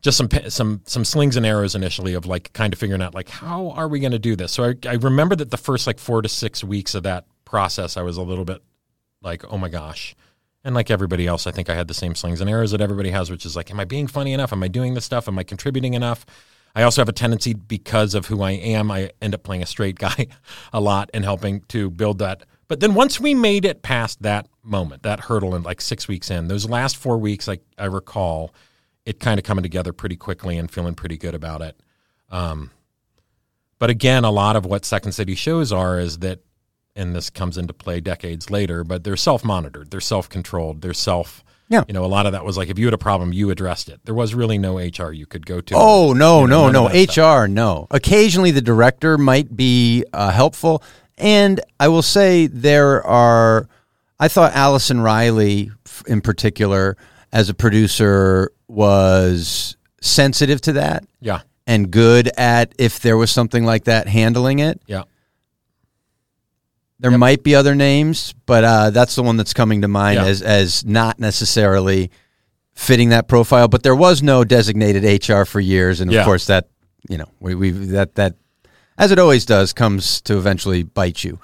[0.01, 3.31] just some some some slings and arrows initially of like kind of figuring out like
[3.31, 4.53] how are we going to do this.
[4.53, 7.97] So I, I remember that the first like four to six weeks of that process,
[7.97, 8.63] I was a little bit
[9.23, 10.15] like, oh my gosh.
[10.63, 13.11] And like everybody else, I think I had the same slings and arrows that everybody
[13.11, 14.53] has, which is like, am I being funny enough?
[14.53, 15.27] Am I doing this stuff?
[15.27, 16.27] Am I contributing enough?
[16.75, 19.67] I also have a tendency because of who I am, I end up playing a
[19.67, 20.27] straight guy
[20.73, 22.45] a lot and helping to build that.
[22.69, 26.31] But then once we made it past that moment, that hurdle, and like six weeks
[26.31, 28.55] in, those last four weeks, like I recall,
[29.05, 31.79] it kind of coming together pretty quickly and feeling pretty good about it.
[32.31, 32.71] Um,
[33.79, 36.41] but again, a lot of what Second City shows are is that,
[36.97, 40.95] and this comes into play decades later, but they're self monitored, they're self controlled, they're
[40.95, 41.45] self.
[41.69, 41.83] Yeah.
[41.89, 43.89] You know, a lot of that was like if you had a problem, you addressed
[43.89, 44.01] it.
[44.05, 45.75] There was really no HR you could go to.
[45.77, 46.89] Oh no, You know, no, no.
[46.89, 47.45] that stuff.
[47.45, 47.87] HR, no.
[47.91, 50.83] Occasionally, the director might be uh, helpful,
[51.19, 53.69] and I will say there are.
[54.19, 55.71] I thought Allison Riley,
[56.07, 56.97] in particular,
[57.33, 61.41] as a producer, was sensitive to that Yeah.
[61.67, 64.81] and good at if there was something like that, handling it.
[64.87, 65.03] Yeah.
[67.01, 70.27] There might be other names, but uh, that's the one that's coming to mind Yeah.
[70.27, 72.11] as as not necessarily
[72.73, 73.69] fitting that profile.
[73.69, 76.69] But there was no designated HR for years, and of course that
[77.09, 78.37] you know we we that that
[78.99, 81.39] as it always does comes to eventually bite you.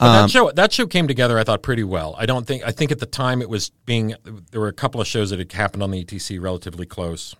[0.00, 2.16] Um, that show that show came together, I thought, pretty well.
[2.18, 4.14] I don't think I think at the time it was being
[4.50, 7.36] there were a couple of shows that had happened on the ETC relatively close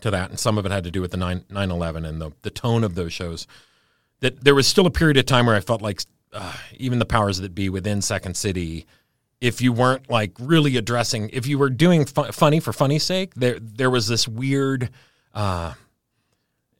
[0.00, 2.30] to that, and some of it had to do with the 9 11 and the
[2.42, 3.46] the tone of those shows.
[4.20, 6.00] That there was still a period of time where I felt like
[6.32, 8.86] uh, even the powers that be within Second City,
[9.40, 13.34] if you weren't like really addressing, if you were doing fu- funny for funny's sake,
[13.34, 14.88] there there was this weird.
[15.34, 15.74] Uh,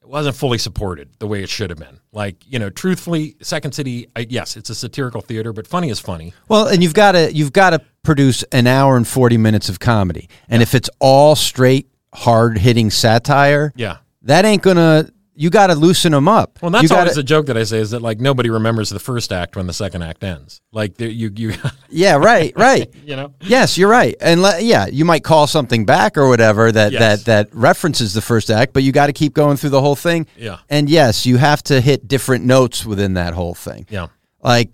[0.05, 1.99] it wasn't fully supported the way it should have been.
[2.11, 5.99] Like, you know, truthfully, Second City, I, yes, it's a satirical theater, but funny is
[5.99, 6.31] funny.
[6.47, 9.79] Well, and you've got to you've got to produce an hour and forty minutes of
[9.79, 13.97] comedy, and if it's all straight hard hitting satire, Yeah.
[14.21, 15.09] that ain't gonna.
[15.37, 16.59] You got to loosen them up.
[16.61, 18.89] Well, that's you gotta, always the joke that I say is that like nobody remembers
[18.89, 20.61] the first act when the second act ends.
[20.71, 21.53] Like you, you,
[21.89, 22.89] Yeah, right, right.
[23.05, 24.15] you know, Yes, you're right.
[24.21, 27.23] And le- yeah, you might call something back or whatever that Yes.
[27.23, 29.97] that that references the first act, but you got to keep going through the whole
[29.97, 30.25] thing.
[30.37, 30.59] Yeah.
[30.69, 33.87] And yes, you have to hit different notes within that whole thing.
[33.89, 34.07] yeah,
[34.41, 34.69] Like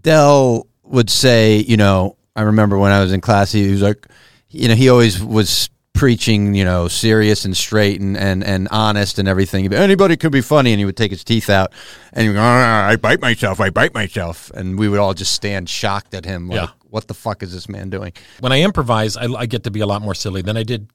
[0.00, 4.06] Del would say, you know, I remember when I was in class, he was like,
[4.48, 5.68] you know, he always was
[6.00, 9.72] preaching, you know, serious and straight and, and, and honest and everything.
[9.72, 10.72] Anybody could be funny.
[10.72, 11.72] And he would take his teeth out
[12.14, 14.50] and he'd go, "Ah, I bite myself, I bite myself.
[14.54, 16.48] And we would all just stand shocked at him.
[16.48, 16.68] Like, Yeah.
[16.88, 18.12] what the fuck is this man doing?
[18.40, 20.88] when I improvise, I, I get to be a lot more silly than I did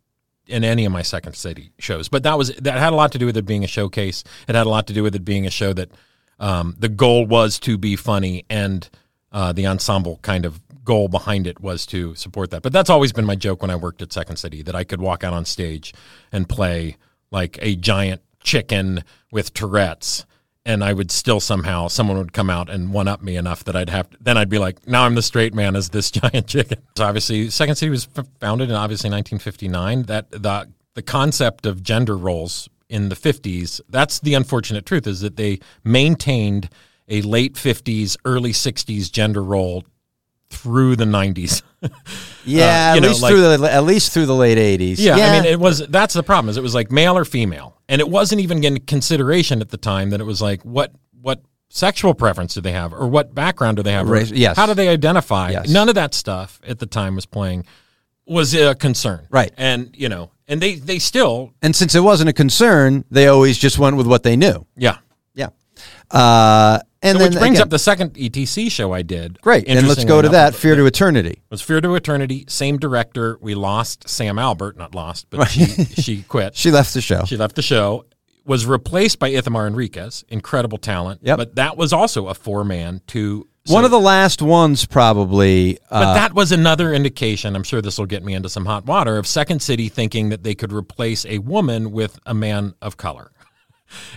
[0.47, 2.09] in any of my Second City shows.
[2.09, 4.23] But that was that had a lot to do with it being a showcase.
[4.47, 5.91] It had a lot to do with it being a show that
[6.39, 8.89] um, the goal was to be funny, and
[9.31, 12.61] uh, the ensemble kind of goal behind it was to support that.
[12.61, 15.01] But that's always been my joke when I worked at Second City that I could
[15.01, 15.93] walk out on stage
[16.31, 16.97] and play
[17.31, 20.25] like a giant chicken with Tourette's.
[20.67, 23.75] And I would still somehow someone would come out and one up me enough that
[23.75, 26.47] I'd have to, then I'd be like now I'm the straight man as this giant
[26.47, 26.79] chicken.
[26.97, 28.07] So obviously, Second City was
[28.39, 30.03] founded in obviously 1959.
[30.03, 33.81] That the the concept of gender roles in the 50s.
[33.89, 36.69] That's the unfortunate truth is that they maintained
[37.07, 39.83] a late 50s, early 60s gender role
[40.49, 41.61] through the 90s.
[42.47, 44.99] Yeah, Uh, at know, least like- through the at least through the late eighties.
[44.99, 47.79] Yeah, I mean, it was that's the problem is it was like male or female,
[47.89, 51.41] and it wasn't even in consideration at the time that it was like what what
[51.69, 54.55] sexual preference do they have, or what background do they have, or Race- yes.
[54.57, 55.49] how do they identify?
[55.51, 55.69] Yes.
[55.69, 57.65] None of that stuff at the time was playing
[58.27, 59.51] was a concern, Right.
[59.57, 63.57] And you know, and they they still and since it wasn't a concern, they always
[63.57, 64.65] just went with what they knew.
[64.75, 64.97] yeah Yeah.
[66.15, 69.39] Uh, and So then which brings again- up the second ETC show I did.
[69.41, 69.65] great.
[69.67, 70.55] And let's go to that.
[70.55, 71.41] Fear to Eternity.
[71.51, 72.45] was Fear to Eternity.
[72.47, 73.37] Same director.
[73.41, 76.55] We lost Sam Albert, not lost, but she she quit.
[76.65, 77.23] She left the show.
[77.25, 78.05] She left the show.
[78.45, 81.21] Was replaced by Ithamar Enriquez, incredible talent.
[81.23, 81.37] Yep.
[81.37, 85.79] But that was also a four man to One of the last ones, probably.
[85.89, 87.55] But Uh, that was another indication.
[87.55, 90.43] I'm sure this will get me into some hot water of Second City thinking that
[90.43, 93.31] they could replace a woman with a man of color.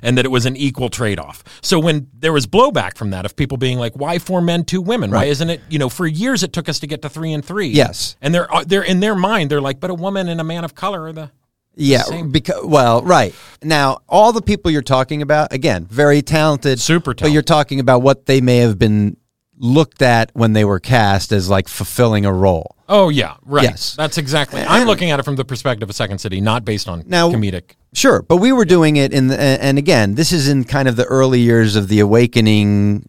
[0.02, 1.44] And that it was an equal trade off.
[1.62, 4.80] So when there was blowback from that, of people being like, "Why four men, two
[4.80, 5.10] women?
[5.10, 7.44] Why isn't it?" You know, for years it took us to get to three and
[7.44, 7.68] three.
[7.68, 8.16] Yes.
[8.20, 10.64] and they're uh, they're in their mind, they're like, "But a woman and a man
[10.64, 11.30] of color are the."
[11.78, 12.30] yeah, same.
[12.30, 17.30] because well, right now, all the people you're talking about, again, very talented, Super But
[17.30, 19.16] you're talking about what they may have been
[19.58, 22.76] looked at when they were cast as like fulfilling a role.
[22.88, 23.64] Oh yeah, right.
[23.64, 23.94] Yes.
[23.96, 24.62] that's exactly.
[24.62, 27.72] I'm looking at it from the perspective of Second City, not based on Now- comedic.
[27.94, 30.96] Sure, but we were doing it in the, and again, this is in kind of
[30.96, 33.08] the early years of the awakening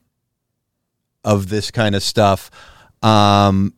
[1.26, 2.50] of this kind of stuff.
[3.04, 3.74] Um,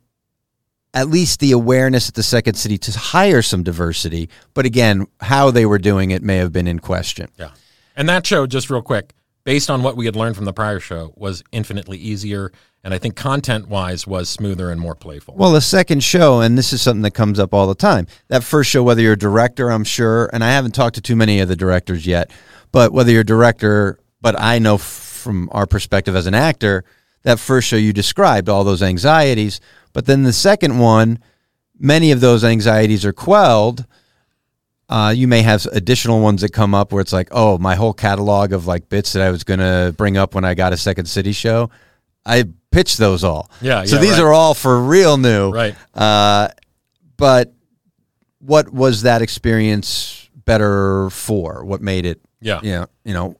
[0.94, 5.50] at least the awareness at the Second City to hire some diversity, but again, how
[5.50, 7.28] they were doing it may have been in question.
[7.38, 7.50] Yeah.
[7.96, 9.12] And that show, just real quick,
[9.44, 12.52] based on what we had learned from the prior show, was infinitely easier.
[12.84, 15.34] And I think content wise was smoother and more playful.
[15.36, 18.06] Well, the second show, and this is something that comes up all the time.
[18.28, 21.16] That first show, whether you're a director, I'm sure, and I haven't talked to too
[21.16, 22.30] many of the directors yet,
[22.72, 26.84] but whether you're a director, but I know from our perspective as an actor,
[27.22, 29.60] that first show you described all those anxieties,
[29.92, 31.20] but then the second one,
[31.78, 33.86] many of those anxieties are quelled.
[34.92, 37.94] Uh, you may have additional ones that come up where it's like, oh, my whole
[37.94, 40.76] catalog of like bits that I was going to bring up when I got a
[40.76, 41.70] Second City show,
[42.26, 43.50] I pitched those all.
[43.62, 44.20] Yeah, So yeah, these right.
[44.20, 45.50] are all for real new.
[45.50, 45.74] Right.
[45.94, 46.48] Uh,
[47.16, 47.54] but
[48.40, 51.64] what was that experience better for?
[51.64, 52.20] What made it?
[52.42, 52.60] Yeah.
[52.62, 53.36] You know, you know,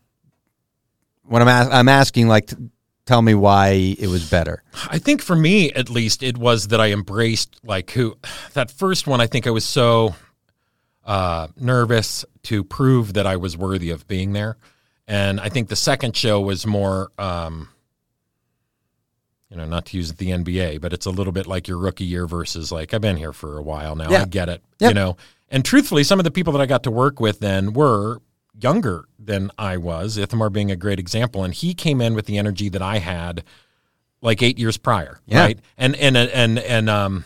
[1.24, 2.56] when I'm as- I'm asking, like, t-
[3.04, 4.62] tell me why it was better.
[4.88, 8.16] I think for me, at least, it was that I embraced like who
[8.54, 9.20] that first one.
[9.20, 10.14] I think I was so
[11.04, 14.56] uh, nervous to prove that I was worthy of being there,
[15.06, 17.68] and I think the second show was more, um,
[19.50, 22.04] you know, not to use the NBA, but it's a little bit like your rookie
[22.04, 24.10] year versus like I've been here for a while now.
[24.10, 24.22] Yeah.
[24.22, 24.90] I get it, Yep.
[24.90, 25.16] you know.
[25.50, 28.22] And truthfully, some of the people that I got to work with then were
[28.58, 30.16] younger than I was.
[30.16, 33.44] Ithamar being a great example, and he came in with the energy that I had
[34.22, 35.40] like eight years prior, Yeah.
[35.40, 35.58] right?
[35.76, 37.24] And and and and um,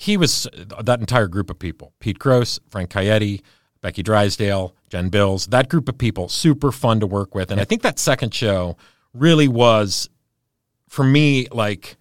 [0.00, 0.48] he was
[0.82, 3.42] that entire group of people: Pete Gross, Frank Caeti,
[3.82, 5.46] Becky Drysdale, Jen Bills.
[5.48, 7.50] That group of people, super fun to work with.
[7.50, 8.78] And I think that second show
[9.12, 10.08] really was,
[10.88, 11.98] for me, like,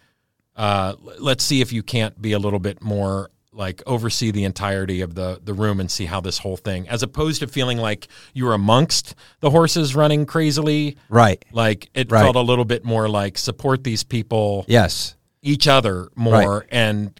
[0.55, 5.01] uh, let's see if you can't be a little bit more like oversee the entirety
[5.01, 8.07] of the the room and see how this whole thing, as opposed to feeling like
[8.33, 10.95] you were amongst the horses running crazily.
[11.09, 11.43] Right.
[11.51, 12.21] Like it Right.
[12.21, 15.15] felt a little bit more like support these people, Yes.
[15.41, 17.19] each other more, and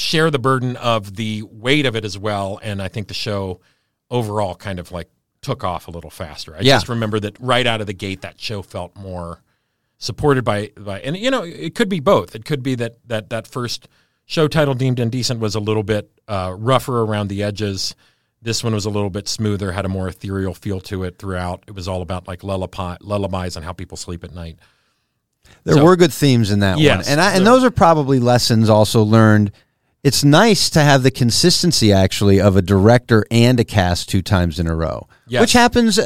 [0.00, 2.58] share the burden of the weight of it as well.
[2.62, 3.60] And I think the show
[4.10, 5.08] overall kind of like
[5.42, 6.54] took off a little faster.
[6.54, 6.76] I Yeah.
[6.76, 9.42] just remember that right out of the gate, that show felt more
[9.98, 12.34] supported by by, and you know, it could be both.
[12.34, 13.88] It could be that that that first
[14.26, 17.94] show title deemed indecent was a little bit uh, rougher around the edges.
[18.42, 21.62] This one was a little bit smoother, had a more ethereal feel to it throughout.
[21.66, 24.58] It was all about like lullaby, lullabies and how people sleep at night.
[25.64, 28.18] There So- were good themes in that Yes, one, and I, and those are probably
[28.20, 29.52] lessons also learned.
[30.02, 34.58] It's nice to have the consistency actually of a director and a cast two times
[34.58, 35.40] in a row, Yes.
[35.42, 36.00] which happens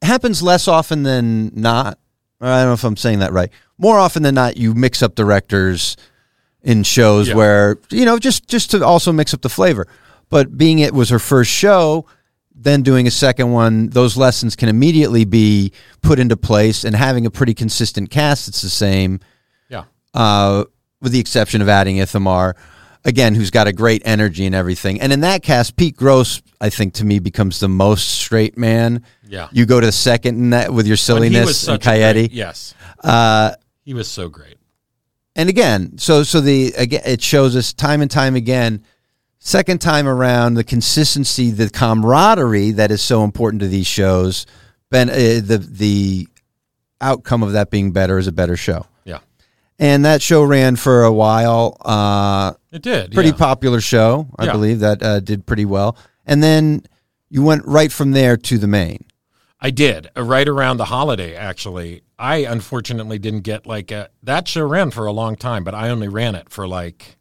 [0.00, 1.98] happens less often than not.
[2.40, 3.50] I don't know if I'm saying that right.
[3.78, 5.96] More often than not, you mix up directors
[6.62, 7.34] in shows Yeah.
[7.34, 9.86] where you know just just to also mix up the flavor.
[10.30, 12.06] But being it was her first show,
[12.54, 16.82] then doing a second one, those lessons can immediately be put into place.
[16.84, 19.20] And having a pretty consistent cast, it's the same
[19.68, 19.84] Yeah.
[20.14, 20.64] uh,
[21.02, 22.56] with the exception of adding Ithamar,
[23.04, 25.00] again, who's got a great energy and everything.
[25.00, 29.04] And in that cast, Pete Gross, I think, to me, becomes the most straight man.
[29.26, 29.48] Yeah.
[29.52, 32.12] You go to the second in that with your silliness and such a Caeti.
[32.14, 32.74] great- yes.
[33.02, 33.52] Uh,
[33.84, 34.56] He was so great.
[35.34, 38.84] and again, so so the again, it shows us time and time again.
[39.38, 44.46] Second time around, the consistency, the camaraderie that is so important to these shows.
[44.90, 46.28] Ben, uh, the the
[47.00, 48.86] outcome of that being better is a better show.
[49.78, 51.76] And that show ran for a while.
[51.80, 53.12] Uh, It did.
[53.12, 53.36] pretty yeah.
[53.36, 54.52] popular show, I Yeah.
[54.52, 55.96] believe that uh, did pretty well.
[56.24, 56.84] And then
[57.30, 59.04] you went right from there to the main.
[59.60, 61.34] I did uh, right around the holiday.
[61.34, 65.74] Actually, I unfortunately didn't get like a, that show ran for a long time, but
[65.74, 67.16] I only ran it for like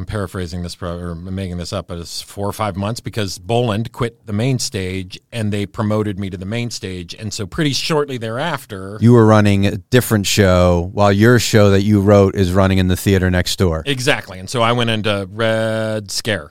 [0.00, 3.38] I'm paraphrasing this pro- or making this up, but it's four or five months because
[3.38, 7.12] Boland quit the main stage and they promoted me to the main stage.
[7.14, 11.82] And so pretty shortly thereafter, You were running a different show while your show that
[11.82, 13.82] you wrote is running in the theater next door.
[13.84, 14.38] exactly.
[14.38, 16.50] And so I went into Red Scare,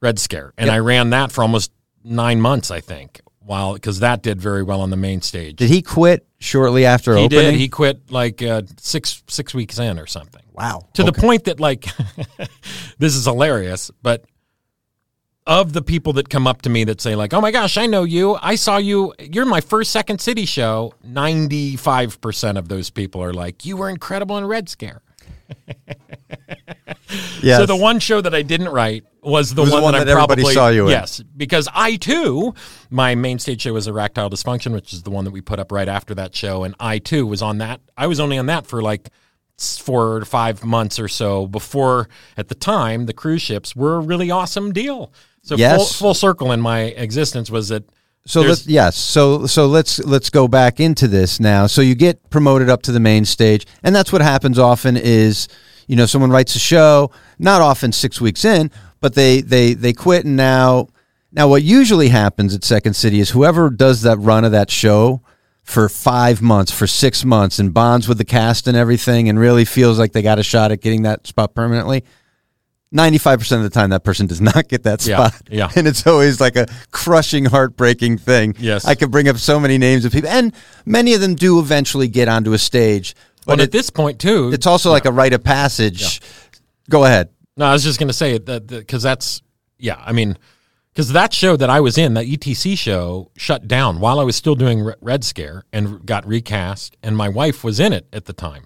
[0.00, 1.70] Red Scare, and I ran that for almost
[2.02, 5.56] nine months, I think, while because that did very well on the main stage.
[5.56, 7.50] Did he quit shortly after he opening?
[7.50, 7.54] did.
[7.56, 10.42] He quit like uh, six six weeks in or something.
[10.58, 10.88] Wow.
[10.94, 11.86] to the point that like
[12.98, 14.24] this is hilarious but
[15.46, 17.86] of the people that come up to me that say like oh my gosh i
[17.86, 23.22] know you i saw you you're my first second city show 95% of those people
[23.22, 25.00] are like you were incredible in red scare
[27.40, 27.58] Yes.
[27.60, 30.00] so the one show that i didn't write was the Was the one, one that,
[30.04, 30.90] that I everybody probably saw you in.
[30.90, 32.54] yes because i too
[32.90, 35.72] my main stage show was erectile dysfunction which is the one that we put up
[35.72, 38.66] right after that show and i too was on that i was only on that
[38.66, 39.08] for like
[39.58, 44.00] four to five months or so before at the time the cruise ships were a
[44.00, 45.98] really awesome deal so full, Yes.
[45.98, 47.84] full circle in my existence was that
[48.26, 48.96] So let's yes.
[48.96, 51.66] So so let's let's go back into this now.
[51.66, 55.48] So you get promoted up to the main stage, and that's what happens often is
[55.86, 59.94] you know someone writes a show, not often six weeks in, but they they they
[59.94, 60.88] quit, and now
[61.32, 65.22] now what usually happens at Second City is whoever does that run of that show
[65.68, 69.66] for five months, for six months, and bonds with the cast and everything, and really
[69.66, 72.04] feels like they got a shot at getting that spot permanently.
[72.94, 75.34] 95% of the time that person does not get that spot.
[75.50, 75.68] yeah.
[75.76, 78.54] And it's always like a crushing, heartbreaking thing.
[78.58, 78.86] Yes.
[78.86, 80.54] I could bring up so many names of people, and
[80.86, 83.14] many of them do eventually get onto a stage.
[83.44, 86.20] But but it- at this point too it's also like a rite of passage.
[86.88, 87.28] Go ahead.
[87.58, 89.42] No, I was just going to say that because that's
[89.78, 90.00] yeah.
[90.02, 90.38] I mean,
[90.98, 94.34] because that show that I was in, that ETC show, shut down while I was
[94.34, 98.32] still doing Red Scare and got recast, and my wife was in it at the
[98.32, 98.64] time.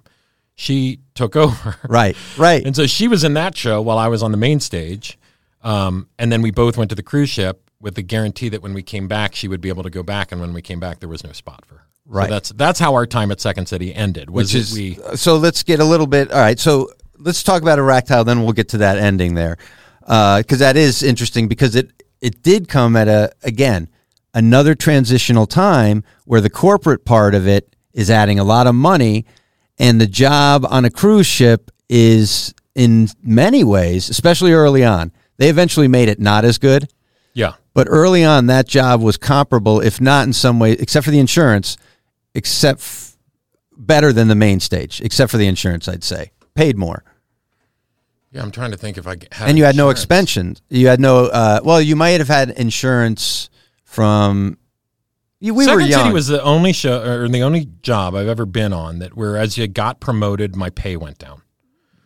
[0.54, 2.64] She took over, Right, right.
[2.64, 5.18] and so she was in that show while I was on the main stage.
[5.60, 8.72] Um, and then we both went to the cruise ship with the guarantee that when
[8.72, 10.32] we came back, she would be able to go back.
[10.32, 11.86] And when we came back, there was no spot for her.
[12.06, 12.28] Right.
[12.28, 14.30] So that's that's how our time at Second City ended.
[14.30, 15.36] Was Which is we so.
[15.36, 16.32] Let's get a little bit.
[16.32, 16.58] All right.
[16.58, 18.24] So let's talk about erectile.
[18.24, 19.58] Then we'll get to that ending there,
[20.00, 21.46] because that is interesting.
[21.46, 21.92] Because it
[22.22, 23.88] it did come at a again
[24.32, 29.26] another transitional time where the corporate part of it is adding a lot of money,
[29.78, 35.12] and the job on a cruise ship is in many ways, especially early on.
[35.36, 36.88] They eventually made it not as good.
[37.34, 37.54] yeah.
[37.74, 41.18] But early on, that job was comparable, if not in some way, except for the
[41.18, 41.78] insurance,
[42.34, 43.16] except f-
[43.74, 46.32] better than the main stage, except for the insurance, I'd say.
[46.54, 47.02] Paid more.
[48.32, 50.00] Yeah, I'm trying to think if I had And you had no insurance.
[50.00, 50.62] expensions.
[50.70, 53.50] You had no, uh, well, you might have had insurance
[53.84, 54.56] from,
[55.38, 56.00] you- we Second were young.
[56.04, 59.36] City was the only show or the only job I've ever been on that where
[59.36, 61.42] as you got promoted, my pay went down.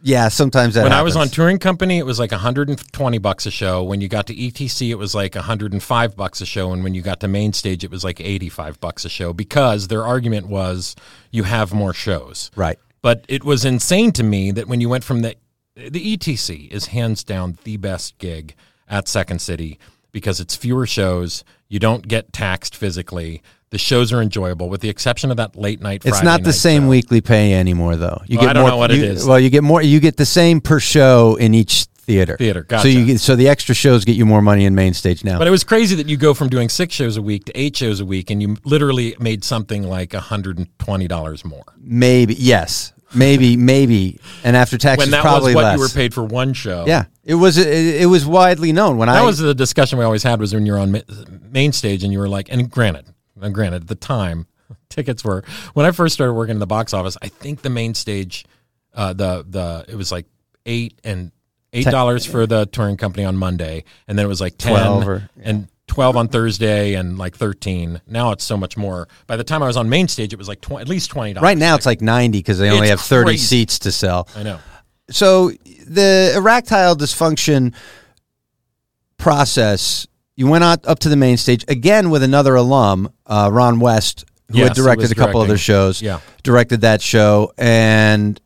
[0.03, 3.51] yeah, sometimes that when I was on touring company, it was like 120 bucks a
[3.51, 3.83] show.
[3.83, 7.03] When you got to ETC, it was like 105 bucks a show, and when you
[7.03, 10.95] got to main stage, it was like 85 bucks a show because their argument was
[11.33, 12.51] you have more shows.
[12.57, 12.79] Right.
[13.03, 15.35] But it was insane to me that when you went from the
[15.77, 18.55] the ETC is hands down the best gig
[18.89, 19.79] at Second City
[20.12, 21.45] because it's fewer shows.
[21.69, 23.43] You don't get taxed physically.
[23.71, 26.07] The shows are enjoyable, with the exception of that late night.
[26.07, 26.89] It's not the same show.
[26.89, 28.23] weekly pay anymore, though.
[28.27, 29.27] You oh, Well, I don't more, know what it you- is.
[29.27, 29.83] Well, you get more.
[29.83, 32.37] You get the same per show in each theater.
[32.37, 32.91] Theater, So gotcha.
[32.93, 35.39] you get, so the extra shows get you more money in main stage now.
[35.39, 37.77] But it was crazy that you go from doing six shows a week to eight
[37.77, 41.65] shows a week, and you literally made something like hundred and twenty dollars more.
[41.77, 45.75] Maybe yes, maybe maybe, and after taxes When that probably was what less.
[45.77, 46.85] you were paid for one show.
[46.87, 47.66] Yeah, it was it,
[48.03, 50.66] it was widely known when that I was the discussion we always had was when
[50.66, 51.01] you're on ma-
[51.51, 53.07] main stage and you were like, and granted,
[53.40, 54.47] and granted, at the time,
[54.88, 57.16] tickets were when I first started working in the box office.
[57.23, 58.45] I think the main stage,
[58.95, 60.27] uh, the the it was like
[60.66, 61.33] eight and
[61.73, 65.09] eight dollars for the touring company on Monday, and then it was like ten 12
[65.09, 68.01] or- and twelve on Thursday, and like thirteen.
[68.07, 69.09] Now it's so much more.
[69.27, 71.33] By the time I was on main stage, it was like tw- at least twenty
[71.33, 71.43] dollars.
[71.45, 73.47] right now it's like ninety because they only have thirty crazy.
[73.47, 74.29] seats to sell.
[74.37, 74.59] I know.
[75.11, 75.51] So
[75.89, 77.75] the erectile dysfunction
[79.19, 80.07] process.
[80.39, 84.27] You went out up to the main stage again with another alum, uh, Ron West,
[84.51, 85.51] who Yes, had directed a couple directing.
[85.51, 86.03] other shows.
[86.03, 86.21] Yeah.
[86.43, 88.39] directed that show, and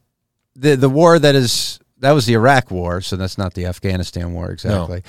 [0.55, 4.33] the the war that is that was the Iraq War, so that's not the Afghanistan
[4.35, 5.03] War exactly.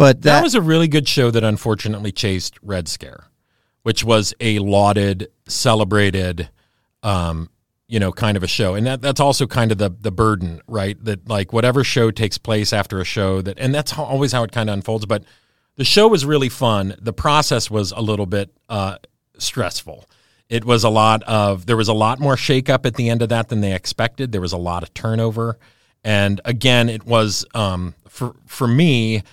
[0.00, 3.26] But That, that, was a really good show that unfortunately chased Red Scare,
[3.82, 6.48] which was a lauded, celebrated,
[7.02, 7.50] um,
[7.86, 8.74] you know, kind of a show.
[8.74, 10.96] And that, that's also kind of the the burden, right?
[11.04, 14.42] That like whatever show takes place after a show that, and that's how, always how
[14.42, 15.04] it kind of unfolds.
[15.04, 15.24] But
[15.76, 16.96] the show was really fun.
[16.98, 18.96] The process was a little bit uh,
[19.36, 20.08] stressful.
[20.48, 23.28] It was a lot of there was a lot more shakeup at the end of
[23.28, 24.32] that than they expected.
[24.32, 25.58] There was a lot of turnover,
[26.02, 29.24] And again, it was um, for for me.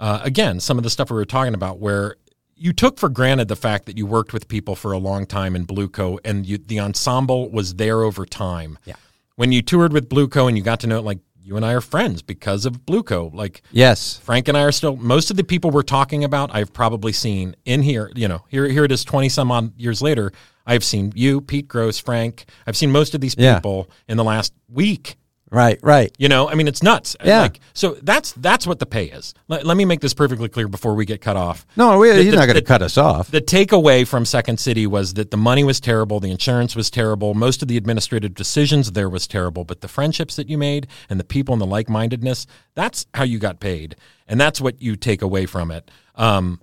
[0.00, 2.16] Uh, again, some of the stuff we were talking about, where
[2.56, 5.54] you took for granted the fact that you worked with people for a long time
[5.54, 8.78] in Blueco, and you, the ensemble was there over time.
[8.84, 8.94] Yeah.
[9.36, 11.72] When you toured with Blueco and you got to know it, like you and I
[11.72, 13.32] are friends because of Blueco.
[13.34, 14.18] Like Yes.
[14.18, 16.54] Frank and I are still most of the people we're talking about.
[16.54, 18.10] I've probably seen in here.
[18.14, 20.32] You know, here here it is, twenty some odd years later.
[20.66, 22.44] I've seen you, Pete Grosz, Frank.
[22.66, 23.56] I've seen most of these Yeah.
[23.56, 25.16] people in the last week.
[25.52, 26.14] Right, right.
[26.16, 27.16] You know, I mean, it's nuts.
[27.24, 27.40] Yeah.
[27.40, 29.34] Like, so that's that's what the pay is.
[29.48, 31.66] Let, let me make this perfectly clear before we get cut off.
[31.76, 33.32] No, we, The- he's the- not going to cut us off.
[33.32, 37.34] The takeaway from Second City was that the money was terrible, the insurance was terrible,
[37.34, 41.18] most of the administrative decisions there was terrible, but the friendships that you made and
[41.18, 42.46] the people and the like mindedness,
[42.76, 43.96] that's how you got paid.
[44.28, 45.90] And that's what you take away from it.
[46.14, 46.60] Um,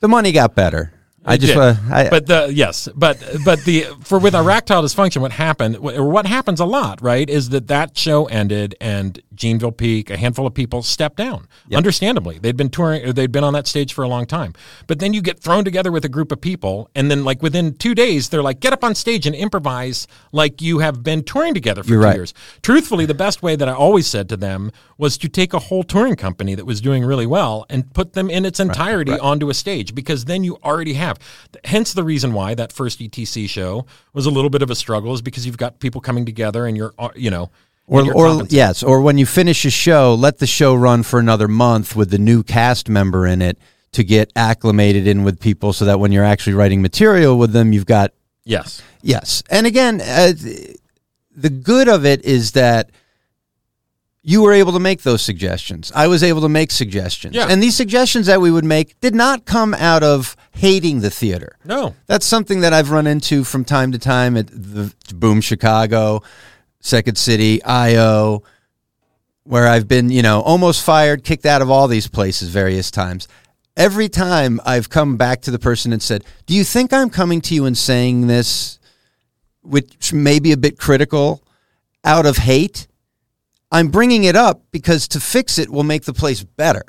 [0.00, 0.92] The money got better.
[1.24, 5.32] I just, uh, I, but the yes, but but the for with erectile dysfunction, what
[5.32, 10.10] happened or what happens a lot, right, is that that show ended and Jean Villepique,
[10.10, 11.48] a handful of people stepped down.
[11.74, 14.52] Understandably, they'd been touring, or they'd been on that stage for a long time.
[14.86, 17.74] But then you get thrown together with a group of people, and then like within
[17.74, 21.54] two days, they're like, get up on stage and improvise like you have been touring
[21.54, 22.16] together for You're two right.
[22.16, 22.34] years.
[22.62, 25.84] Truthfully, the best way that I always said to them was to take a whole
[25.84, 29.54] touring company that was doing really well and put them in its entirety onto a
[29.54, 31.09] stage because then you already have.
[31.64, 35.12] Hence the reason why that first ETC show was a little bit of a struggle
[35.14, 37.50] is because you've got people coming together and you're, uh, you know,
[37.86, 41.48] or, or yes, or when you finish a show, let the show run for another
[41.48, 43.58] month with the new cast member in it
[43.92, 47.72] to get acclimated in with people, so that when you're actually writing material with them,
[47.72, 48.12] you've got
[48.44, 48.82] Yes.
[49.02, 49.42] yes.
[49.50, 50.32] And again, uh,
[51.34, 52.90] the good of it is that
[54.22, 55.90] you were able to make those suggestions.
[55.94, 57.46] I was able to make suggestions, Yeah.
[57.48, 61.56] and these suggestions that we would make did not come out of hating the theater.
[61.64, 61.94] No.
[62.06, 66.22] That's something that I've run into from time to time at the Boom Chicago,
[66.80, 68.42] Second City, IO,
[69.44, 73.26] where I've been, you know, almost fired, kicked out of all these places various times.
[73.76, 77.40] Every time I've come back to the person and said, Do you think I'm coming
[77.42, 78.78] to you and saying this,
[79.62, 81.42] which may be a bit critical,
[82.04, 82.86] out of hate?
[83.70, 86.84] I'm bringing it up because to fix it will make the place better.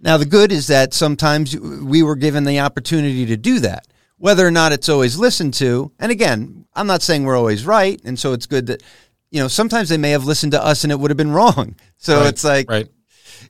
[0.00, 3.86] Now, the good is that sometimes we were given the opportunity to do that.
[4.18, 8.00] Whether or not it's always listened to, and again, I'm not saying we're always right,
[8.04, 8.82] and so it's good that,
[9.30, 11.76] you know, sometimes they may have listened to us and it would have been wrong.
[11.98, 12.88] So Right, it's like right.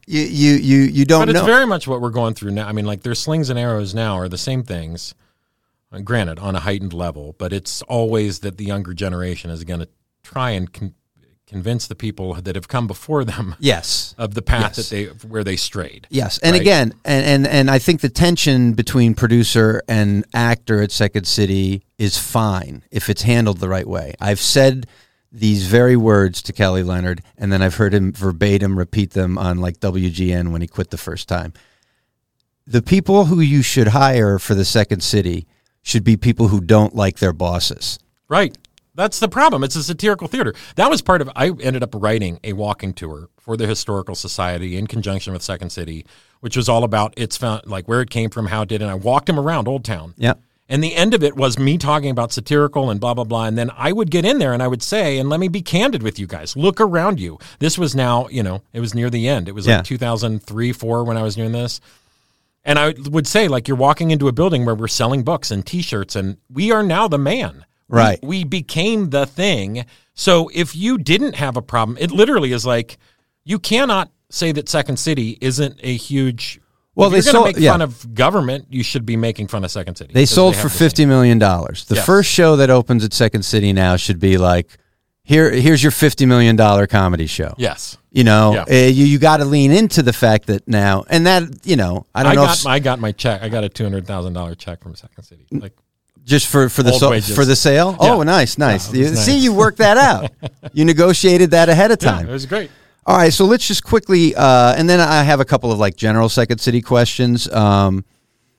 [0.07, 1.27] you you you you don't know.
[1.27, 1.53] But it's know.
[1.53, 2.69] very much what we're going through now.
[2.69, 5.15] I mean, like their slings and arrows now are the same things,
[5.93, 9.81] uh, granted, on a heightened level, but it's always that the younger generation is going
[9.81, 9.89] to
[10.23, 10.95] try and con-
[11.47, 14.15] convince the people that have come before them yes.
[14.19, 14.89] of the path Yes.
[14.89, 16.07] that they where they strayed.
[16.11, 16.61] Yes, and Right.
[16.61, 21.85] again, and, and and I think the tension between producer and actor at Second City
[21.99, 24.15] is fine if it's handled the right way.
[24.21, 24.87] I've said
[25.33, 29.59] these very words to Kelly Leonard, and then I've heard him verbatim repeat them on
[29.59, 31.53] like WGN when he quit the first time.
[32.67, 35.47] The people who you should hire for the Second City
[35.83, 37.99] should be people who don't like their bosses.
[38.29, 38.57] Right.
[38.97, 39.63] That's the problem.
[39.63, 40.55] It's a satirical theater.
[40.77, 41.31] That was part of.
[41.37, 45.71] I ended up writing a walking tour for the Historical Society in conjunction with Second
[45.71, 46.07] City,
[46.41, 48.91] which was all about its found, like where it came from, how it did, and
[48.91, 50.15] I walked him around Old Town.
[50.17, 50.35] Yeah.
[50.69, 53.45] And the end of it was me talking about satirical and blah blah blah.
[53.45, 55.63] And then I would get in there and I would say, and let me be
[55.63, 56.57] candid with you guys.
[56.57, 57.39] Look around you.
[57.61, 59.47] This was now, you know, it was near the end.
[59.49, 59.77] It was Yeah.
[59.77, 61.81] like 2003, four when I was doing this.
[62.65, 65.65] And I would say, like, you're walking into a building where we're selling books and
[65.65, 67.65] T-shirts, and we are now the man.
[67.89, 68.19] We- Right.
[68.23, 69.85] We, became the thing.
[70.15, 72.99] So if you didn't have a problem, it literally is like
[73.45, 76.61] you cannot say that Second City isn't a huge.
[76.97, 77.71] Well, if they you're sold- going to make yeah.
[77.73, 78.67] fun of government.
[78.71, 80.13] You should be making fun of Second City.
[80.15, 81.85] They sold have for fifty million dollars.
[81.85, 82.07] The Yes.
[82.07, 84.69] first show that opens at Second City now should be like,
[85.23, 87.55] here, here's your fifty million dollar comedy show.
[87.59, 88.87] Yes, You know, Yeah.
[88.87, 92.07] uh, you you got to lean into the fact that now, and that you know,
[92.15, 93.43] I don't I know, got if, I got my check.
[93.43, 95.47] I got a two hundred thousand dollar check from Second City.
[95.53, 95.77] Like
[96.27, 97.35] just for for the Old so, wages.
[97.35, 97.97] for the sale.
[98.01, 98.15] Yeah.
[98.15, 98.93] Oh, nice, nice.
[98.93, 99.43] Yeah, it was See, nice.
[99.43, 100.31] you worked that out.
[100.75, 102.29] you negotiated that ahead of time.
[102.29, 102.71] it was great.
[103.07, 105.95] All right, so let's just quickly, uh, and then I have a couple of like
[105.97, 107.49] general Second City questions.
[107.51, 108.05] Um,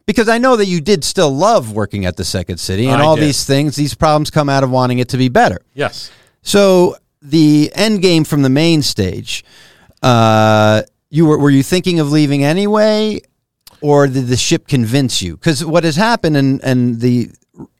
[0.06, 3.06] because I know that you did still love working at the Second City, and I
[3.06, 3.26] all did.
[3.26, 5.60] these things, these problems come out of wanting it to be better.
[5.74, 6.10] Yes.
[6.44, 9.44] So the end game from the main stage,
[10.02, 13.20] uh, you were were you thinking of leaving anyway,
[13.82, 15.36] or did the ship convince you?
[15.36, 17.32] Because what has happened, and and the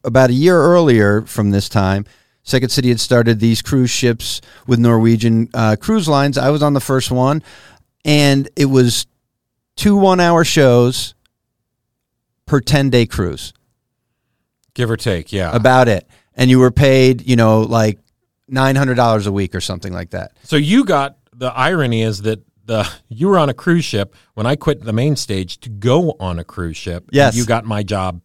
[0.04, 2.04] about a year earlier from this time,
[2.42, 6.38] Second City had started these cruise ships with Norwegian uh, cruise lines.
[6.38, 7.42] I was on the first one,
[8.04, 9.06] and it was
[9.76, 11.14] two one hour shows
[12.46, 13.52] per ten day cruise
[14.74, 15.32] Give or take.
[15.32, 15.54] Yeah.
[15.54, 17.98] about it, and you were paid, you know, like
[18.48, 20.32] nine hundred dollars a week or something like that.
[20.44, 24.46] So you got the irony is that the you were on a cruise ship when
[24.46, 27.04] I quit the main stage to go on a cruise ship.
[27.08, 27.36] and Yes.
[27.36, 28.22] you got my job.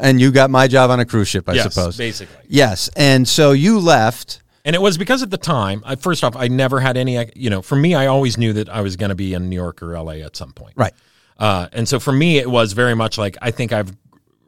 [0.00, 1.96] And you got my job on a cruise ship, I Yes, suppose.
[1.96, 2.36] basically.
[2.48, 2.88] Yes.
[2.96, 4.42] And so you left.
[4.64, 7.24] And it was because at the time, I, first off, I never had any.
[7.36, 9.56] You know, for me, I always knew that I was going to be in New
[9.56, 10.74] York or LA at some point.
[10.76, 10.92] Right.
[11.38, 13.94] Uh, and so for me, it was very much like I think I've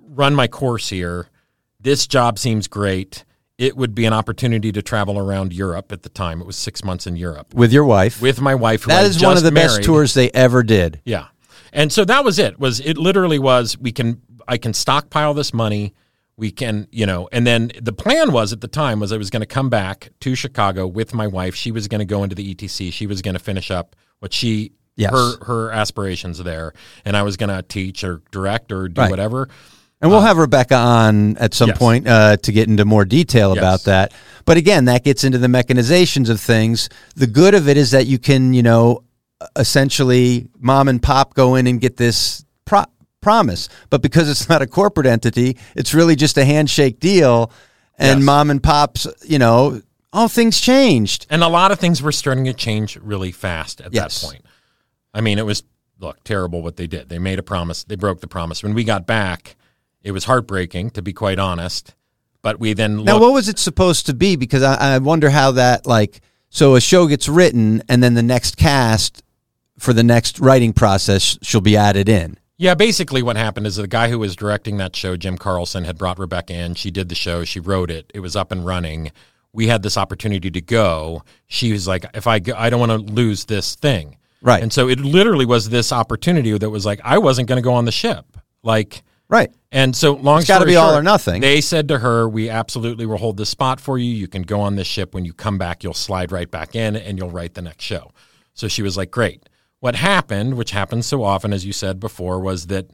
[0.08, 1.28] run my course here.
[1.80, 3.24] This job seems great.
[3.58, 6.40] It would be an opportunity to travel around Europe at the time.
[6.40, 8.22] It was six months in Europe With your wife.
[8.22, 8.84] with my wife.
[8.84, 11.00] Who that is one of the best tours they ever did.
[11.04, 11.26] Yeah.
[11.72, 12.58] And so that was it.
[12.58, 15.94] Was it literally was we can I can stockpile this money.
[16.36, 19.28] We can, you know, and then the plan was at the time was I was
[19.28, 21.54] going to come back to Chicago with my wife.
[21.54, 22.92] She was going to go into the ETC.
[22.92, 25.12] She was going to finish up what she Yes.
[25.12, 26.72] her her aspirations there,
[27.04, 29.10] and I was going to teach or direct or do Right.
[29.10, 29.48] whatever.
[30.00, 31.78] And we'll have Rebecca on at some Uh, Yes.
[31.78, 33.58] point uh, to get into more detail Yes.
[33.58, 34.12] about that.
[34.44, 36.88] But again, that gets into the mechanizations of things.
[37.16, 39.02] The good of it is that you can, you know,
[39.56, 42.84] essentially mom and pop go in and get this pro-
[43.20, 43.68] promise.
[43.90, 47.50] But because it's not a corporate entity, it's really just a handshake deal.
[47.98, 48.26] And Yes.
[48.26, 51.26] mom and pops, you know, all things changed.
[51.30, 54.20] And a lot of things were starting to change really fast at Yes.
[54.20, 54.44] that point.
[55.12, 55.62] I mean, it was
[56.00, 57.08] look terrible what they did.
[57.08, 57.82] They made a promise.
[57.82, 58.62] They broke the promise.
[58.62, 59.56] When we got back,
[60.02, 61.94] it was heartbreaking to be quite honest.
[62.40, 64.36] But we then Now, what was it supposed to be?
[64.36, 68.22] Because I, I wonder how that like so a show gets written and then the
[68.22, 69.24] next cast
[69.76, 72.38] for the next writing process she'll be added in.
[72.60, 75.96] Yeah, basically what happened is the guy who was directing that show, Jim Carlson, had
[75.96, 76.74] brought Rebecca in.
[76.74, 79.12] She did the show, she wrote it, it was up and running.
[79.52, 81.22] We had this opportunity to go.
[81.46, 84.16] She was like, if I go, I don't want to lose this thing.
[84.42, 84.62] Right.
[84.62, 87.74] And so it literally was this opportunity that was like, I wasn't going to go
[87.74, 88.26] on the ship.
[88.62, 89.52] Like, Right.
[89.70, 91.42] and so long It's gotta story be all or nothing.
[91.42, 94.10] They said to her, "We absolutely will hold this spot for you.
[94.10, 95.12] You can go on this ship.
[95.12, 98.10] When you come back, you'll slide right back in, and you'll write the next show."
[98.54, 99.46] So she was like, "Great."
[99.80, 102.86] What happened, which happens so often, as you said before, was that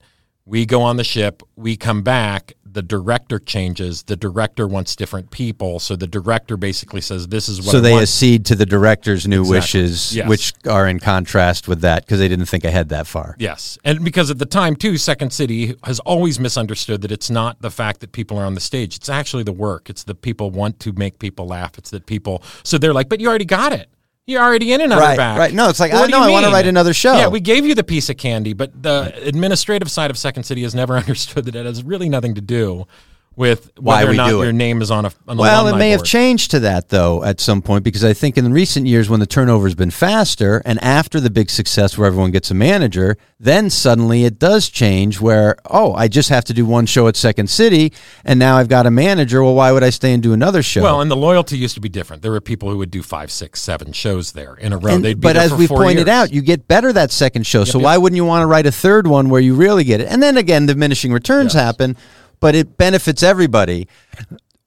[0.44, 4.02] we go on the ship, we come back, the director changes.
[4.02, 7.80] The director wants different people, so the director basically says, "This is what." So I
[7.80, 8.02] they want.
[8.02, 9.56] accede to the director's new Exactly.
[9.58, 10.28] wishes, Yes.
[10.28, 13.36] which are in contrast with that because they didn't think ahead that far.
[13.38, 13.78] Yes.
[13.84, 17.70] And because at the time, too, Second City has always misunderstood that it's not the
[17.70, 18.96] fact that people are on the stage.
[18.96, 19.88] It's actually the work.
[19.88, 21.78] It's that people want to make people laugh.
[21.78, 23.88] It's that people, so they're like, but you already got it.
[24.26, 25.38] You're already in another Right, back.
[25.38, 25.52] right.
[25.52, 27.12] No, it's like, Well, I know, I wanna write another show.
[27.14, 30.62] Yeah, we gave you the piece of candy, but the administrative side of Second City
[30.62, 32.86] has never understood that it has really nothing to do
[33.36, 34.44] with Why we or not do it.
[34.44, 37.40] your name is on a on Well, it may have changed to that though at
[37.40, 40.82] some point because I think in recent years when the turnover has been faster and
[40.82, 45.56] after the big success where everyone gets a manager, then suddenly it does change where
[45.70, 47.92] oh I just have to do one show at Second City
[48.24, 49.42] and now I've got a manager.
[49.42, 50.82] Well, why would I stay and do another show?
[50.82, 52.22] Well, and the loyalty used to be different.
[52.22, 54.94] There were people who would do five, six, seven shows there in a row.
[54.94, 56.08] And- They'd be but as we pointed years.
[56.08, 57.64] out, you get better that second show.
[57.64, 57.84] so yep.
[57.84, 60.08] why wouldn't you want to write a third one where you really get it?
[60.08, 61.62] And then again, diminishing returns Yes.
[61.62, 61.96] happen,
[62.44, 63.88] but it benefits everybody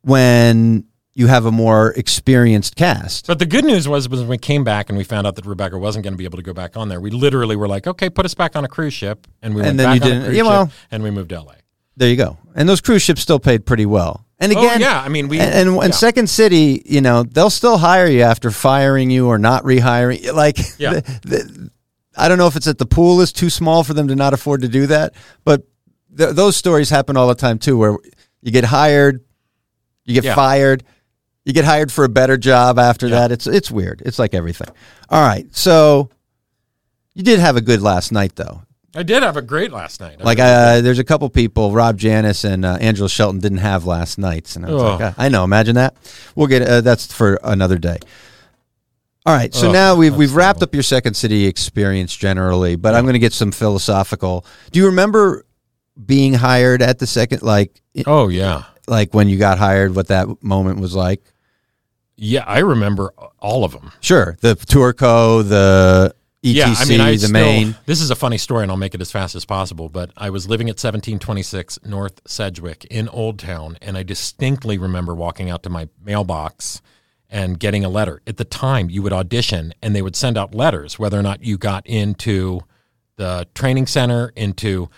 [0.02, 3.28] when you have a more experienced cast.
[3.28, 5.46] But the good news was, was when we came back and we found out that
[5.46, 7.00] Rebecca wasn't going to be able to go back on there.
[7.00, 9.68] We literally were like, okay, put us back on a cruise ship, and we And
[9.68, 11.36] went then back you on didn't- a cruise yeah, well- ship, and we moved to
[11.42, 11.54] LA.
[11.98, 12.38] There you go.
[12.56, 14.26] And those cruise ships still paid pretty well.
[14.40, 15.94] And Oh, again, yeah, I mean, we- and, and, and.
[15.94, 20.32] Second City, you know, they'll still hire you after firing you or not rehiring.
[20.34, 20.94] Like, Yeah.
[20.94, 21.72] the- the-
[22.16, 24.34] I don't know if it's that the pool is too small for them to not
[24.34, 25.14] afford to do that,
[25.46, 25.62] but
[26.16, 27.98] th- those stories happen all the time too, where
[28.42, 29.22] you get hired,
[30.06, 30.36] you get Yeah.
[30.36, 30.84] fired,
[31.46, 33.20] you get hired for a better job after Yeah.
[33.22, 33.32] that.
[33.32, 34.02] It's it's weird.
[34.06, 34.68] It's like everything.
[35.10, 36.10] All right, so
[37.14, 38.62] you did have a good last night though.
[38.96, 40.18] I did have a great last night.
[40.20, 43.86] I Like uh, there's a couple people, Rob Janas and uh, Angela Shelton didn't have
[43.86, 45.02] last nights, and I was like.
[45.02, 45.44] "Ah, I know.
[45.44, 45.96] Imagine that.
[46.36, 47.98] We'll get uh, that's for another day.
[49.26, 52.96] All right, so Ugh, now we've we've wrapped up your second city experience generally, but
[52.96, 54.46] I'm going to get some philosophical.
[54.72, 55.46] Do you remember
[56.06, 59.96] being hired at the second, like oh yeah, like when you got hired?
[59.96, 61.24] What that moment was like?
[62.16, 62.44] yeah.
[62.46, 63.92] I remember all of them.
[64.02, 67.76] Sure, the Tourco, the ETC, yeah, I mean, I the still, main.
[67.86, 69.90] This is a funny story, and I'll make it as fast as possible.
[69.90, 75.16] But I was living at 1726 North Sedgwick in Old Town, and I distinctly remember
[75.16, 76.82] walking out to my mailbox
[77.30, 78.22] and getting a letter.
[78.28, 81.44] At the time, you would audition, and they would send out letters whether or not
[81.44, 82.62] you got into
[83.16, 84.90] the training center, into.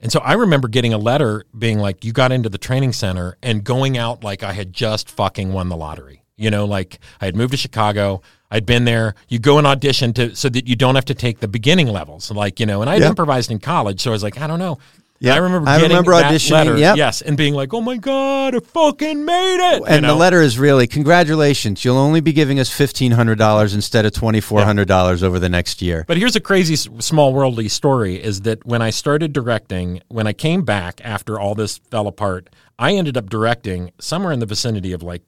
[0.00, 3.36] And so I remember getting a letter being like, you got into the training center
[3.42, 6.22] and going out like I had just fucking won the lottery.
[6.36, 8.22] You know, like I had moved to Chicago.
[8.50, 9.14] I'd been there.
[9.28, 12.30] You go and audition to so that you don't have to take the beginning levels.
[12.30, 13.08] Like, you know, and I'd Yeah.
[13.08, 14.00] improvised in college.
[14.00, 14.78] So I was like, I don't know.
[15.20, 15.68] Yeah, I remember.
[15.68, 16.96] I getting remember auditioning, Letter, yep.
[16.96, 20.40] yes, and being like, "Oh my god, I fucking made it!" you And the letter
[20.40, 21.84] is really congratulations.
[21.84, 25.40] You'll only be giving us fifteen hundred dollars instead of twenty four hundred dollars over
[25.40, 26.04] the next year.
[26.06, 30.32] But here's a crazy small worldly story is that when I started directing, when I
[30.32, 32.48] came back after all this fell apart,
[32.78, 35.22] I ended up directing somewhere in the vicinity of like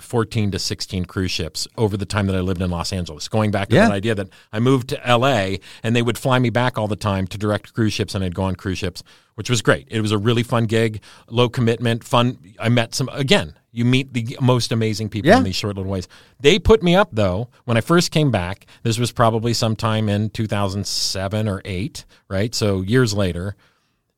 [0.00, 3.28] 14 to 16 cruise ships over the time that I lived in Los Angeles.
[3.28, 3.88] Going back to Yeah.
[3.88, 6.96] that idea that I moved to LA and they would fly me back all the
[6.96, 9.02] time to direct cruise ships and I'd go on cruise ships,
[9.34, 9.86] which was great.
[9.90, 12.38] It was a really fun gig, low commitment, fun.
[12.58, 15.38] I met some again, you meet the most amazing people Yeah.
[15.38, 16.08] in these short little ways.
[16.40, 18.66] They put me up though when I first came back.
[18.82, 22.54] This was probably sometime in 2007 or 8, right?
[22.54, 23.56] So years later.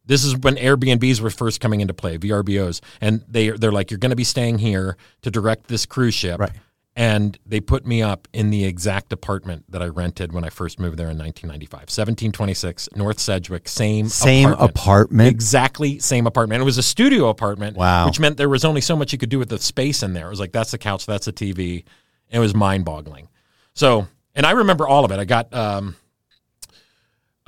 [0.09, 3.99] This is when Airbnbs were first coming into play, VRBOs, and they they're like, you're
[3.99, 6.51] going to be staying here to direct this cruise ship, Right.
[6.97, 10.81] And they put me up in the exact apartment that I rented when I first
[10.81, 15.29] moved there in 1995, 1726 North Sedgwick, same Same apartment?
[15.29, 16.61] exactly same apartment.
[16.61, 18.07] It was a studio apartment, Wow.
[18.07, 20.27] which meant there was only so much you could do with the space in there.
[20.27, 21.85] It was like that's the couch, that's the TV.
[22.31, 23.29] It was mind boggling.
[23.75, 25.21] So, and I remember all of it.
[25.21, 25.55] I got.
[25.55, 25.95] Um,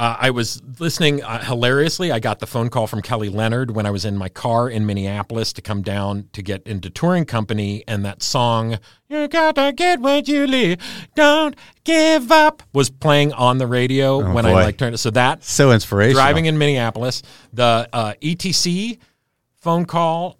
[0.01, 2.11] uh, I was listening uh, hilariously.
[2.11, 4.87] I got the phone call from Kelly Leonard when I was in my car in
[4.87, 8.79] Minneapolis to come down to get into touring company, and that song
[9.11, 10.79] "You Gotta Get What You Live,
[11.15, 14.95] Don't Give Up" was playing on the radio when I like turned.
[14.95, 14.99] It.
[14.99, 16.15] So that So inspirational.
[16.23, 17.23] driving in Minneapolis,
[17.53, 18.97] the uh, ETC
[19.59, 20.40] phone call.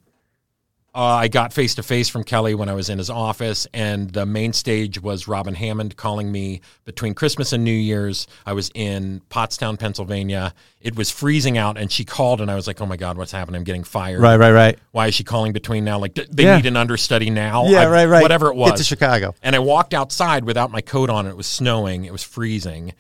[0.93, 4.11] Uh, I got face to face from Kelly when I was in his office, and
[4.11, 8.27] the main stage was Robin Hammond calling me between Christmas and New Year's.
[8.45, 10.53] I was in Pottstown, Pennsylvania.
[10.81, 13.31] It was freezing out, and she called, and I was like, "Oh my God, what's
[13.31, 13.59] happening?
[13.61, 14.21] I'm getting fired.
[14.21, 14.79] Right, right, right.
[14.91, 15.99] Why is she calling between now?
[16.01, 16.57] Like, they Yeah.
[16.57, 17.69] need an understudy now.
[17.69, 18.23] Yeah, I- right, right.
[18.23, 18.73] Whatever it was.
[18.73, 19.35] Get to Chicago.
[19.45, 21.27] And I walked outside without my coat on.
[21.29, 22.05] It was snowing.
[22.05, 22.95] It was freezing.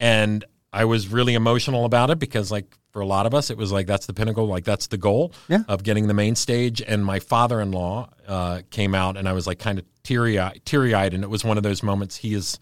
[0.00, 0.44] And
[0.80, 3.72] I was really emotional about it because, like, for a lot of us, it was
[3.72, 5.62] like that's the pinnacle, like that's the goal Yeah.
[5.68, 6.82] of getting the main stage.
[6.86, 10.38] And my father in law uh, came out, and I was like kind of teary
[10.64, 11.14] teary eyed.
[11.14, 12.16] And it was one of those moments.
[12.16, 12.58] He is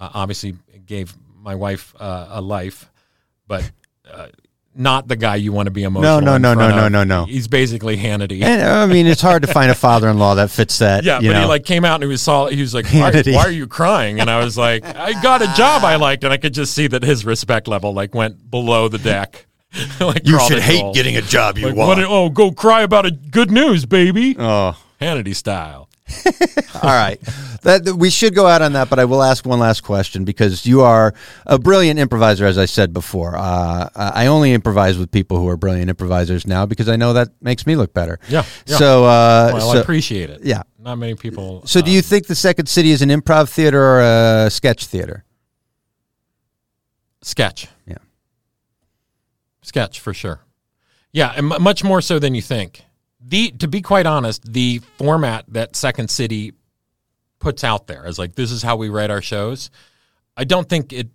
[0.00, 0.54] uh, obviously
[0.86, 2.90] gave my wife uh, a life,
[3.46, 3.70] but.
[4.72, 6.20] Uh, not the guy you want to be emotional.
[6.20, 7.24] no, no, front no, no, no, no.
[7.26, 8.42] He's basically Hannity.
[8.42, 11.04] And I mean, it's hard to find a father-in-law that fits that.
[11.04, 11.40] Yeah, but know.
[11.40, 13.66] he like came out and he was saw he was like, why, why are you
[13.66, 14.20] crying?
[14.20, 16.86] And I was like, I got a job I liked, and I could just see
[16.88, 19.46] that his respect level like went below the deck.
[20.00, 21.98] like you should hate getting a job you Like, want.
[22.00, 24.34] what, oh, go cry about a good news, baby.
[24.38, 25.88] oh, Hannity style.
[26.82, 27.20] all right.
[27.62, 30.66] That we should go out on that, but I will ask one last question because
[30.66, 31.14] you are
[31.46, 33.36] a brilliant improviser, as I said before.
[33.36, 37.28] Uh, I only improvise with people who are brilliant improvisers now because I know that
[37.40, 38.18] makes me look better.
[38.28, 38.76] Yeah, yeah.
[38.76, 40.40] So, uh, Well, I appreciate it.
[40.42, 40.62] yeah.
[40.78, 41.66] Not many people.
[41.66, 44.86] So, do uh, you think the Second City is an improv theater or a sketch
[44.86, 45.24] theater?
[47.22, 47.68] sketch?
[47.86, 47.98] Yeah.
[49.62, 50.40] sketch for sure.
[51.12, 52.84] Yeah, and mu- much more so than you think.
[53.22, 56.52] The to be quite honest, the format that Second City
[57.38, 59.70] puts out there is like this is how we write our shows.
[60.36, 61.08] I don't think it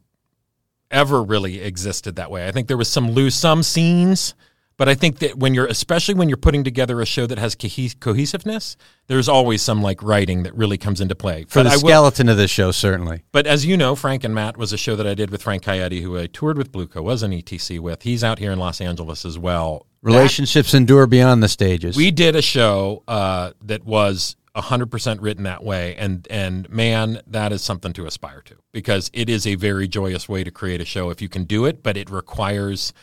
[0.91, 2.47] ever really existed that way.
[2.47, 4.36] I think there was some loose some scenes,
[4.78, 7.56] but I think that when you're especially when you're putting together a show that has
[7.56, 8.78] cohes- cohesiveness,
[9.08, 11.45] there's always some like writing that really comes into play.
[11.47, 13.24] For But the I will- skeleton of this show, certainly.
[13.32, 15.64] but as you know, Frank and Matt was a show that I did with Frank
[15.64, 18.03] Caeti, who I toured with Blueco, was an ETC with.
[18.03, 19.88] He's out here in Los Angeles as well.
[20.06, 21.97] Relationships endure beyond the stages.
[21.97, 25.95] We did a show uh, that was 100% written that way.
[25.95, 30.30] And, and man, that is something to aspire to because it is a very joyous
[30.30, 32.93] way to create a show if you can do it, but it requires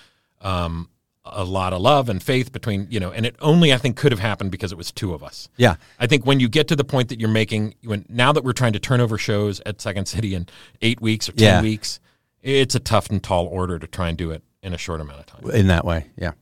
[0.41, 0.89] um,
[1.25, 4.13] a lot of love and faith between, you know, and it only, I think, could
[4.13, 5.49] have happened because it was two of us.
[5.57, 5.77] yeah.
[5.99, 8.53] I think when you get to the point that you're making, when now that we're
[8.53, 10.47] trying to turn over shows at Second City in
[10.81, 11.63] eight weeks or ten Yeah.
[11.63, 12.01] weeks,
[12.43, 15.21] it's a tough and tall order to try and do it in a short amount
[15.21, 15.51] of time.
[15.51, 16.33] In that way, yeah.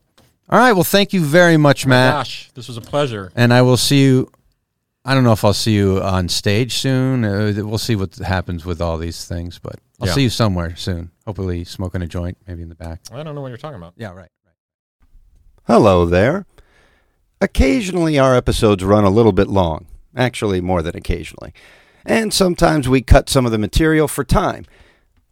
[0.49, 0.73] All right.
[0.73, 2.13] Well, thank you very much, Matt.
[2.13, 3.31] Gosh, this was a pleasure.
[3.35, 4.31] and I will see you.
[5.03, 7.25] I don't know if I'll see you on stage soon.
[7.25, 10.13] Uh, we'll see what happens with all these things, but I'll Yeah.
[10.13, 11.09] see you somewhere soon.
[11.25, 12.99] Hopefully, smoking a joint, maybe in the back.
[13.11, 13.93] I don't know what you're talking about.
[13.97, 14.29] Yeah, right.
[15.65, 16.45] Hello there.
[17.39, 19.87] Occasionally, our episodes run a little bit long.
[20.15, 21.53] Actually, more than occasionally.
[22.05, 24.65] And sometimes we cut some of the material for time.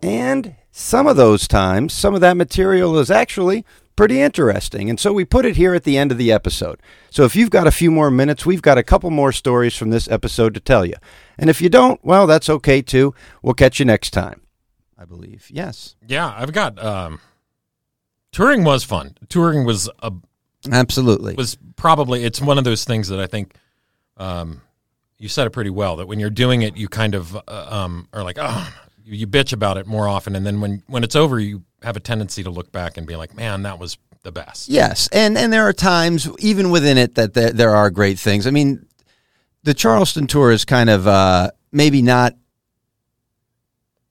[0.01, 3.66] And some of those times, some of that material is actually
[4.00, 4.89] pretty interesting.
[4.89, 6.80] And so we put it here at the end of the episode.
[7.10, 9.89] So if you've got a few more minutes, we've got a couple more stories from
[9.89, 10.93] this episode to tell you.
[11.38, 13.14] And if you don't, well, that's okay too.
[13.41, 14.39] We'll catch you next time.
[14.97, 15.47] I believe.
[15.52, 15.97] Yes.
[16.08, 17.20] Yeah, I've got um,
[18.32, 19.18] touring was fun.
[19.28, 20.14] Touring was a
[20.72, 21.34] Absolutely.
[21.36, 23.54] was probably it's one of those things that I think
[24.16, 24.62] um,
[25.18, 28.08] you said it pretty well that when you're doing it, you kind of uh, um,
[28.14, 28.74] are like, oh,
[29.04, 31.95] you, you bitch about it more often, and then when when it's over, you have
[31.95, 34.69] a tendency to look back and be like, man, that was the best.
[34.69, 38.45] Yes, and and there are times even within it that there, there are great things.
[38.47, 38.86] I mean,
[39.63, 42.36] the Charleston tour is kind of uh, maybe not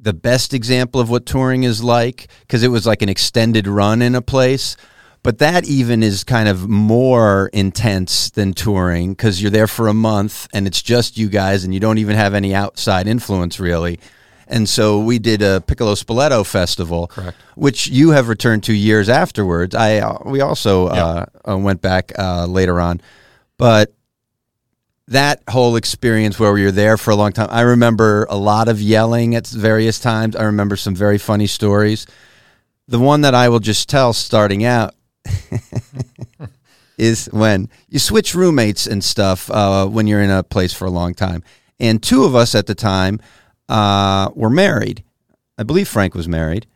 [0.00, 4.00] the best example of what touring is like because it was like an extended run
[4.02, 4.76] in a place.
[5.24, 9.94] But that even is kind of more intense than touring because you're there for a
[9.94, 13.98] month and it's just you guys and you don't even have any outside influence really.
[14.49, 17.36] And so we did a Piccolo Spoleto festival, Correct.
[17.55, 19.74] which you have returned to years afterwards.
[19.74, 23.01] I uh, we also uh, uh, went back uh, later on,
[23.59, 23.92] but
[25.09, 27.49] that whole experience where we were there for a long time.
[27.51, 30.34] I remember a lot of yelling at various times.
[30.34, 32.07] I remember some very funny stories.
[32.88, 34.94] The one that I will just tell starting out
[36.99, 40.90] is when you switch roommates and stuff uh, when you're in a place for a
[40.90, 41.42] long time.
[41.78, 43.20] And two of us at the time
[43.68, 45.02] uh, were married.
[45.58, 46.66] I believe Frank was married,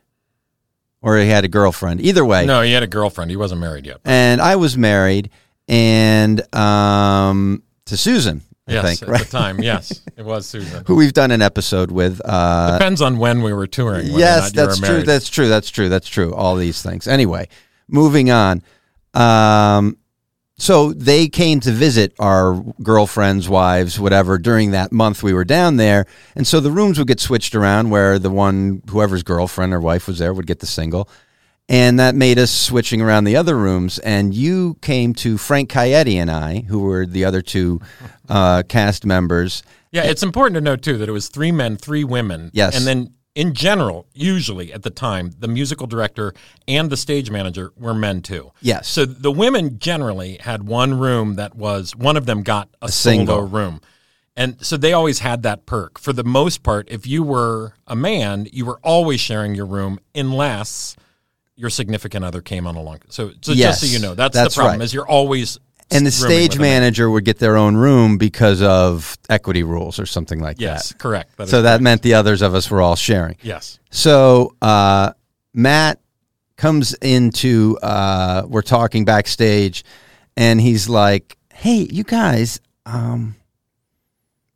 [1.01, 2.01] or he had a girlfriend.
[2.01, 3.31] Either way, No, he had a girlfriend.
[3.31, 3.99] He wasn't married yet.
[4.05, 5.29] and I was married,
[5.67, 9.19] and um, to Susan, I Yes, think, at right?
[9.25, 9.59] the time.
[9.63, 10.83] Yes, it was Susan.
[10.87, 12.21] Who we've done an episode with.
[12.23, 14.07] Uh, Depends on when we were touring.
[14.07, 15.03] yes, that's true.
[15.03, 15.47] That's true.
[15.47, 15.89] That's true.
[15.89, 16.33] That's true.
[16.33, 17.07] All these things.
[17.07, 17.47] Anyway,
[17.87, 18.61] moving on.
[19.13, 19.97] Um,
[20.57, 25.77] so they came to visit our girlfriends, wives, whatever, during that month we were down
[25.77, 26.05] there.
[26.35, 30.07] And so the rooms would get switched around where the one, whoever's girlfriend or wife
[30.07, 31.09] was there, would get the single.
[31.69, 33.97] And that made us switching around the other rooms.
[33.99, 37.79] And you came to Frank Caeti and I, who were the other two
[38.29, 39.63] uh, cast members.
[39.91, 42.51] Yeah, it's important to note too that it was three men, three women.
[42.53, 42.77] Yes.
[42.77, 46.33] And then in general, usually at the time, the musical director
[46.67, 48.51] and the stage manager were men too.
[48.61, 48.87] Yes.
[48.87, 53.35] So the women generally had one room that was one of them got a, single.
[53.35, 53.81] solo room.
[54.35, 55.99] And so they always had that perk.
[55.99, 59.99] For the most part, if you were a man, you were always sharing your room
[60.15, 60.95] unless
[61.55, 62.99] your significant other came on along.
[63.09, 64.85] So, so Yes, just so you know, that's, that's the problem right.
[64.85, 65.59] is you're always
[65.93, 66.81] And the stage with a man.
[66.81, 70.97] manager would get their own room because of equity rules or something like Yes, that.
[70.99, 71.37] correct.
[71.37, 71.83] That So that correct.
[71.83, 73.37] meant the others of us were all sharing.
[73.41, 73.79] yes.
[73.91, 75.13] So uh,
[75.53, 75.99] Matt
[76.57, 79.83] comes into, uh, we're talking backstage,
[80.37, 83.35] and he's like, "Hey, you guys, um,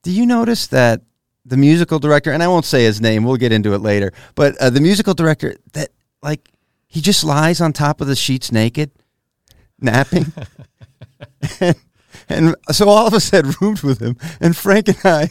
[0.03, 1.01] do you notice that
[1.45, 4.57] the musical director, and I won't say his name, we'll get into it later, but
[4.57, 5.89] uh, the musical director that
[6.23, 6.49] like
[6.87, 8.89] he just lies on top of the sheets naked,
[9.79, 10.25] napping."
[11.59, 11.75] and,
[12.29, 15.29] and so all of us had rooms with him, and Frank and I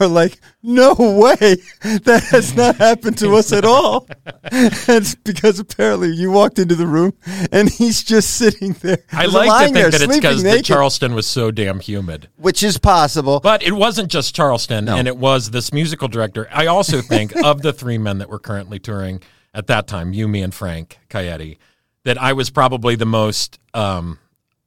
[0.00, 4.06] are like, no way, that has not happened to us at all.
[4.50, 7.12] It's because apparently you walked into the room
[7.52, 8.98] and he's just sitting there.
[9.12, 12.28] I like to think there, that it's because the Charleston was so damn humid.
[12.36, 13.40] which is possible.
[13.40, 16.48] But it wasn't just Charleston, and it was this musical director.
[16.50, 19.22] I also think of the three men that were currently touring
[19.52, 21.58] at that time, you, me, and Frank Caeti,
[22.04, 24.18] that I was probably the most um,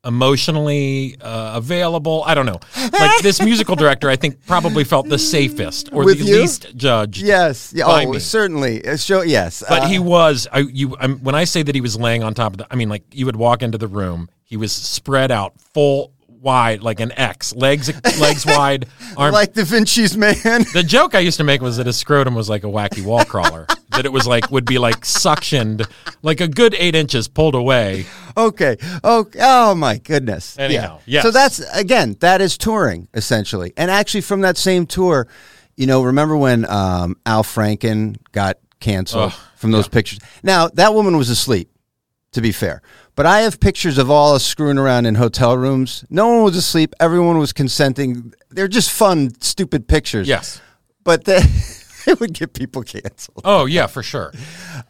[0.03, 2.23] emotionally uh, available.
[2.25, 2.59] I don't know.
[2.91, 6.41] Like this musical director, I think probably felt the safest or With the you?
[6.41, 7.21] least judged.
[7.21, 8.19] yes, yeah, oh, me.
[8.19, 8.85] certainly.
[8.85, 10.47] Uh, Show yes, But Uh, he was.
[10.51, 10.95] I you.
[10.99, 13.03] I'm, when I say that he was laying on top of the, I mean like
[13.11, 14.29] you would walk into the room.
[14.43, 16.11] He was spread out, full
[16.41, 18.87] wide, like an X, legs legs wide,
[19.17, 19.33] arms.
[19.33, 20.65] like Da Vinci's man.
[20.73, 23.23] the joke I used to make was that his scrotum was like a wacky wall
[23.23, 23.67] crawler.
[23.91, 25.87] that it was like would be like suctioned,
[26.21, 28.05] like a good eight inches pulled away.
[28.37, 28.77] okay.
[29.03, 30.57] Oh, oh my goodness.
[30.57, 31.17] Anyhow, yeah.
[31.17, 31.23] yes.
[31.23, 35.27] So that's again, that is touring essentially, and actually from that same tour,
[35.75, 40.19] you know, remember when um, Al Franken got canceled Ugh, from those pictures?
[40.43, 41.69] Now that woman was asleep.
[42.35, 42.81] To be fair,
[43.21, 46.03] but I have pictures of all us screwing around in hotel rooms.
[46.09, 46.95] No one was asleep.
[46.99, 48.33] Everyone was consenting.
[48.49, 50.27] They're just fun, stupid pictures.
[50.27, 50.59] Yes.
[51.03, 51.39] but they,
[52.07, 53.41] they would get people canceled.
[53.45, 54.33] Oh yeah, for sure.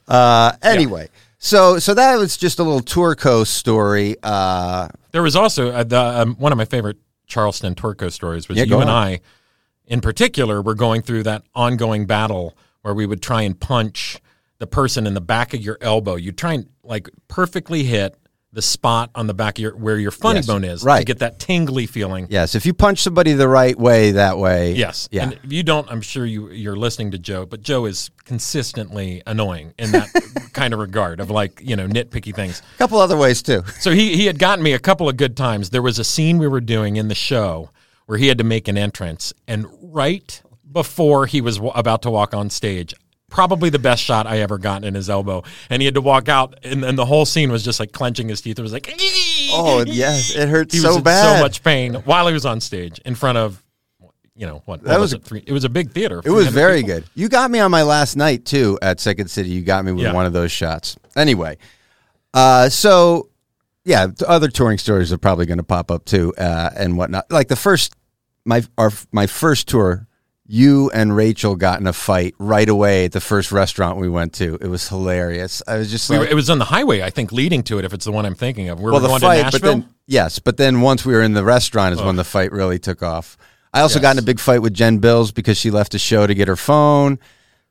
[0.08, 1.10] Uh, anyway,
[1.40, 4.16] so so that was just a little Tourco story.
[4.24, 8.58] Uh, There was also uh, the, um, one of my favorite Charleston Tourco stories was
[8.58, 8.96] Yeah, you and on.
[8.96, 9.20] I,
[9.88, 14.20] in particular, were going through that ongoing battle where we would try and punch
[14.60, 16.16] the person in the back of your elbow.
[16.16, 18.16] You'd try and like perfectly hit
[18.54, 21.00] the spot on the back of your where your funny Yes, bone is right.
[21.00, 22.28] to get that tingly feeling.
[22.30, 24.74] yes, if you punch somebody the right way, that way.
[24.74, 25.08] Yes.
[25.10, 25.24] Yeah.
[25.24, 29.24] And if you don't, I'm sure you you're listening to Joe, but Joe is consistently
[29.26, 30.10] annoying in that
[30.54, 32.62] kind of regard of like, you know, nitpicky things.
[32.76, 33.64] a couple other ways too.
[33.80, 35.70] So he he had gotten me a couple of good times.
[35.70, 37.70] There was a scene we were doing in the show
[38.08, 42.10] where he had to make an entrance, and right before he was w- about to
[42.10, 42.94] walk on stage,
[43.32, 46.30] probably the best shot I ever got in his elbow, and he had to walk
[46.30, 48.60] out, and, and the whole scene was just like clenching his teeth.
[48.60, 48.94] It was like,
[49.54, 51.38] Oh yes, it hurts so bad.
[51.38, 53.64] so much pain while he was on stage in front of,
[54.36, 55.24] you know, what, what That was, was it?
[55.24, 56.22] Three, it was a big theater.
[56.24, 57.00] It was very people.
[57.00, 57.06] good.
[57.16, 59.50] You got me on my last night too at Second City.
[59.50, 60.14] You got me with Yeah.
[60.14, 60.98] one of those shots.
[61.16, 61.58] Anyway,
[62.34, 63.30] uh, so
[63.84, 67.30] yeah, other touring stories are probably going to pop up too, uh, and whatnot.
[67.32, 67.96] Like the first,
[68.46, 70.08] my our my first tour,
[70.54, 74.34] you and Rachel got in a fight right away at the first restaurant we went
[74.34, 74.58] to.
[74.60, 75.64] It was hilarious.
[75.66, 77.80] I was just We like, were, it was on the highway, I think, leading to
[77.80, 77.86] it.
[77.86, 79.54] If it's the one I'm thinking of, we well, were the going fight, to but
[79.54, 79.72] Nashville.
[79.82, 82.80] then yes, but then once we were in the restaurant is when the fight really
[82.80, 83.38] took off.
[83.74, 86.28] I also got in a big fight with Jen Bills because she left a show
[86.28, 87.18] to get her phone.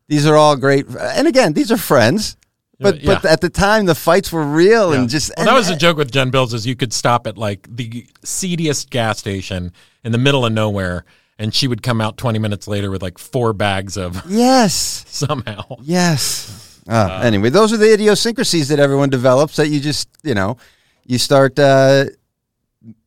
[0.08, 2.38] These are all great, and again, these are friends.
[2.82, 3.14] But Yeah.
[3.20, 5.76] but at the time, the fights were real and just well, and- that was a
[5.76, 10.12] joke with Jen Bills is you could stop at like the seediest gas station in
[10.12, 11.04] the middle of nowhere,
[11.40, 15.04] and she would come out 20 minutes later with like four bags of yes.
[15.08, 15.64] somehow.
[15.80, 16.82] Yes.
[16.86, 20.58] Uh, anyway, those are the idiosyncrasies that everyone develops that you just, you know,
[21.06, 22.04] you start uh,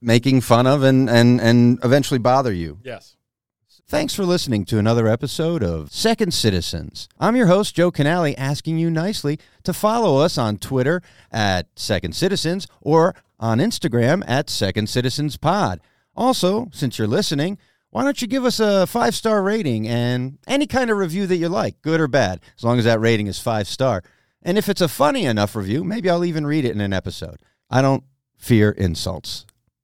[0.01, 2.79] making fun of and, and, and eventually bother you.
[2.83, 3.15] Yes.
[3.87, 7.07] Thanks for listening to another episode of Second Citizens.
[7.19, 12.15] I'm your host, Joe Canale, asking you nicely to follow us on Twitter at Second
[12.15, 15.79] Citizens or on Instagram at Second Citizens Pod.
[16.15, 17.59] Also, since you're listening,
[17.93, 21.37] why don't you give us a five star rating and any kind of review that
[21.37, 24.01] you like, good or bad, as long as that rating is five star.
[24.41, 27.37] And if it's a funny enough review, maybe I'll even read it in an episode.
[27.69, 28.03] I don't
[28.35, 29.45] fear insults.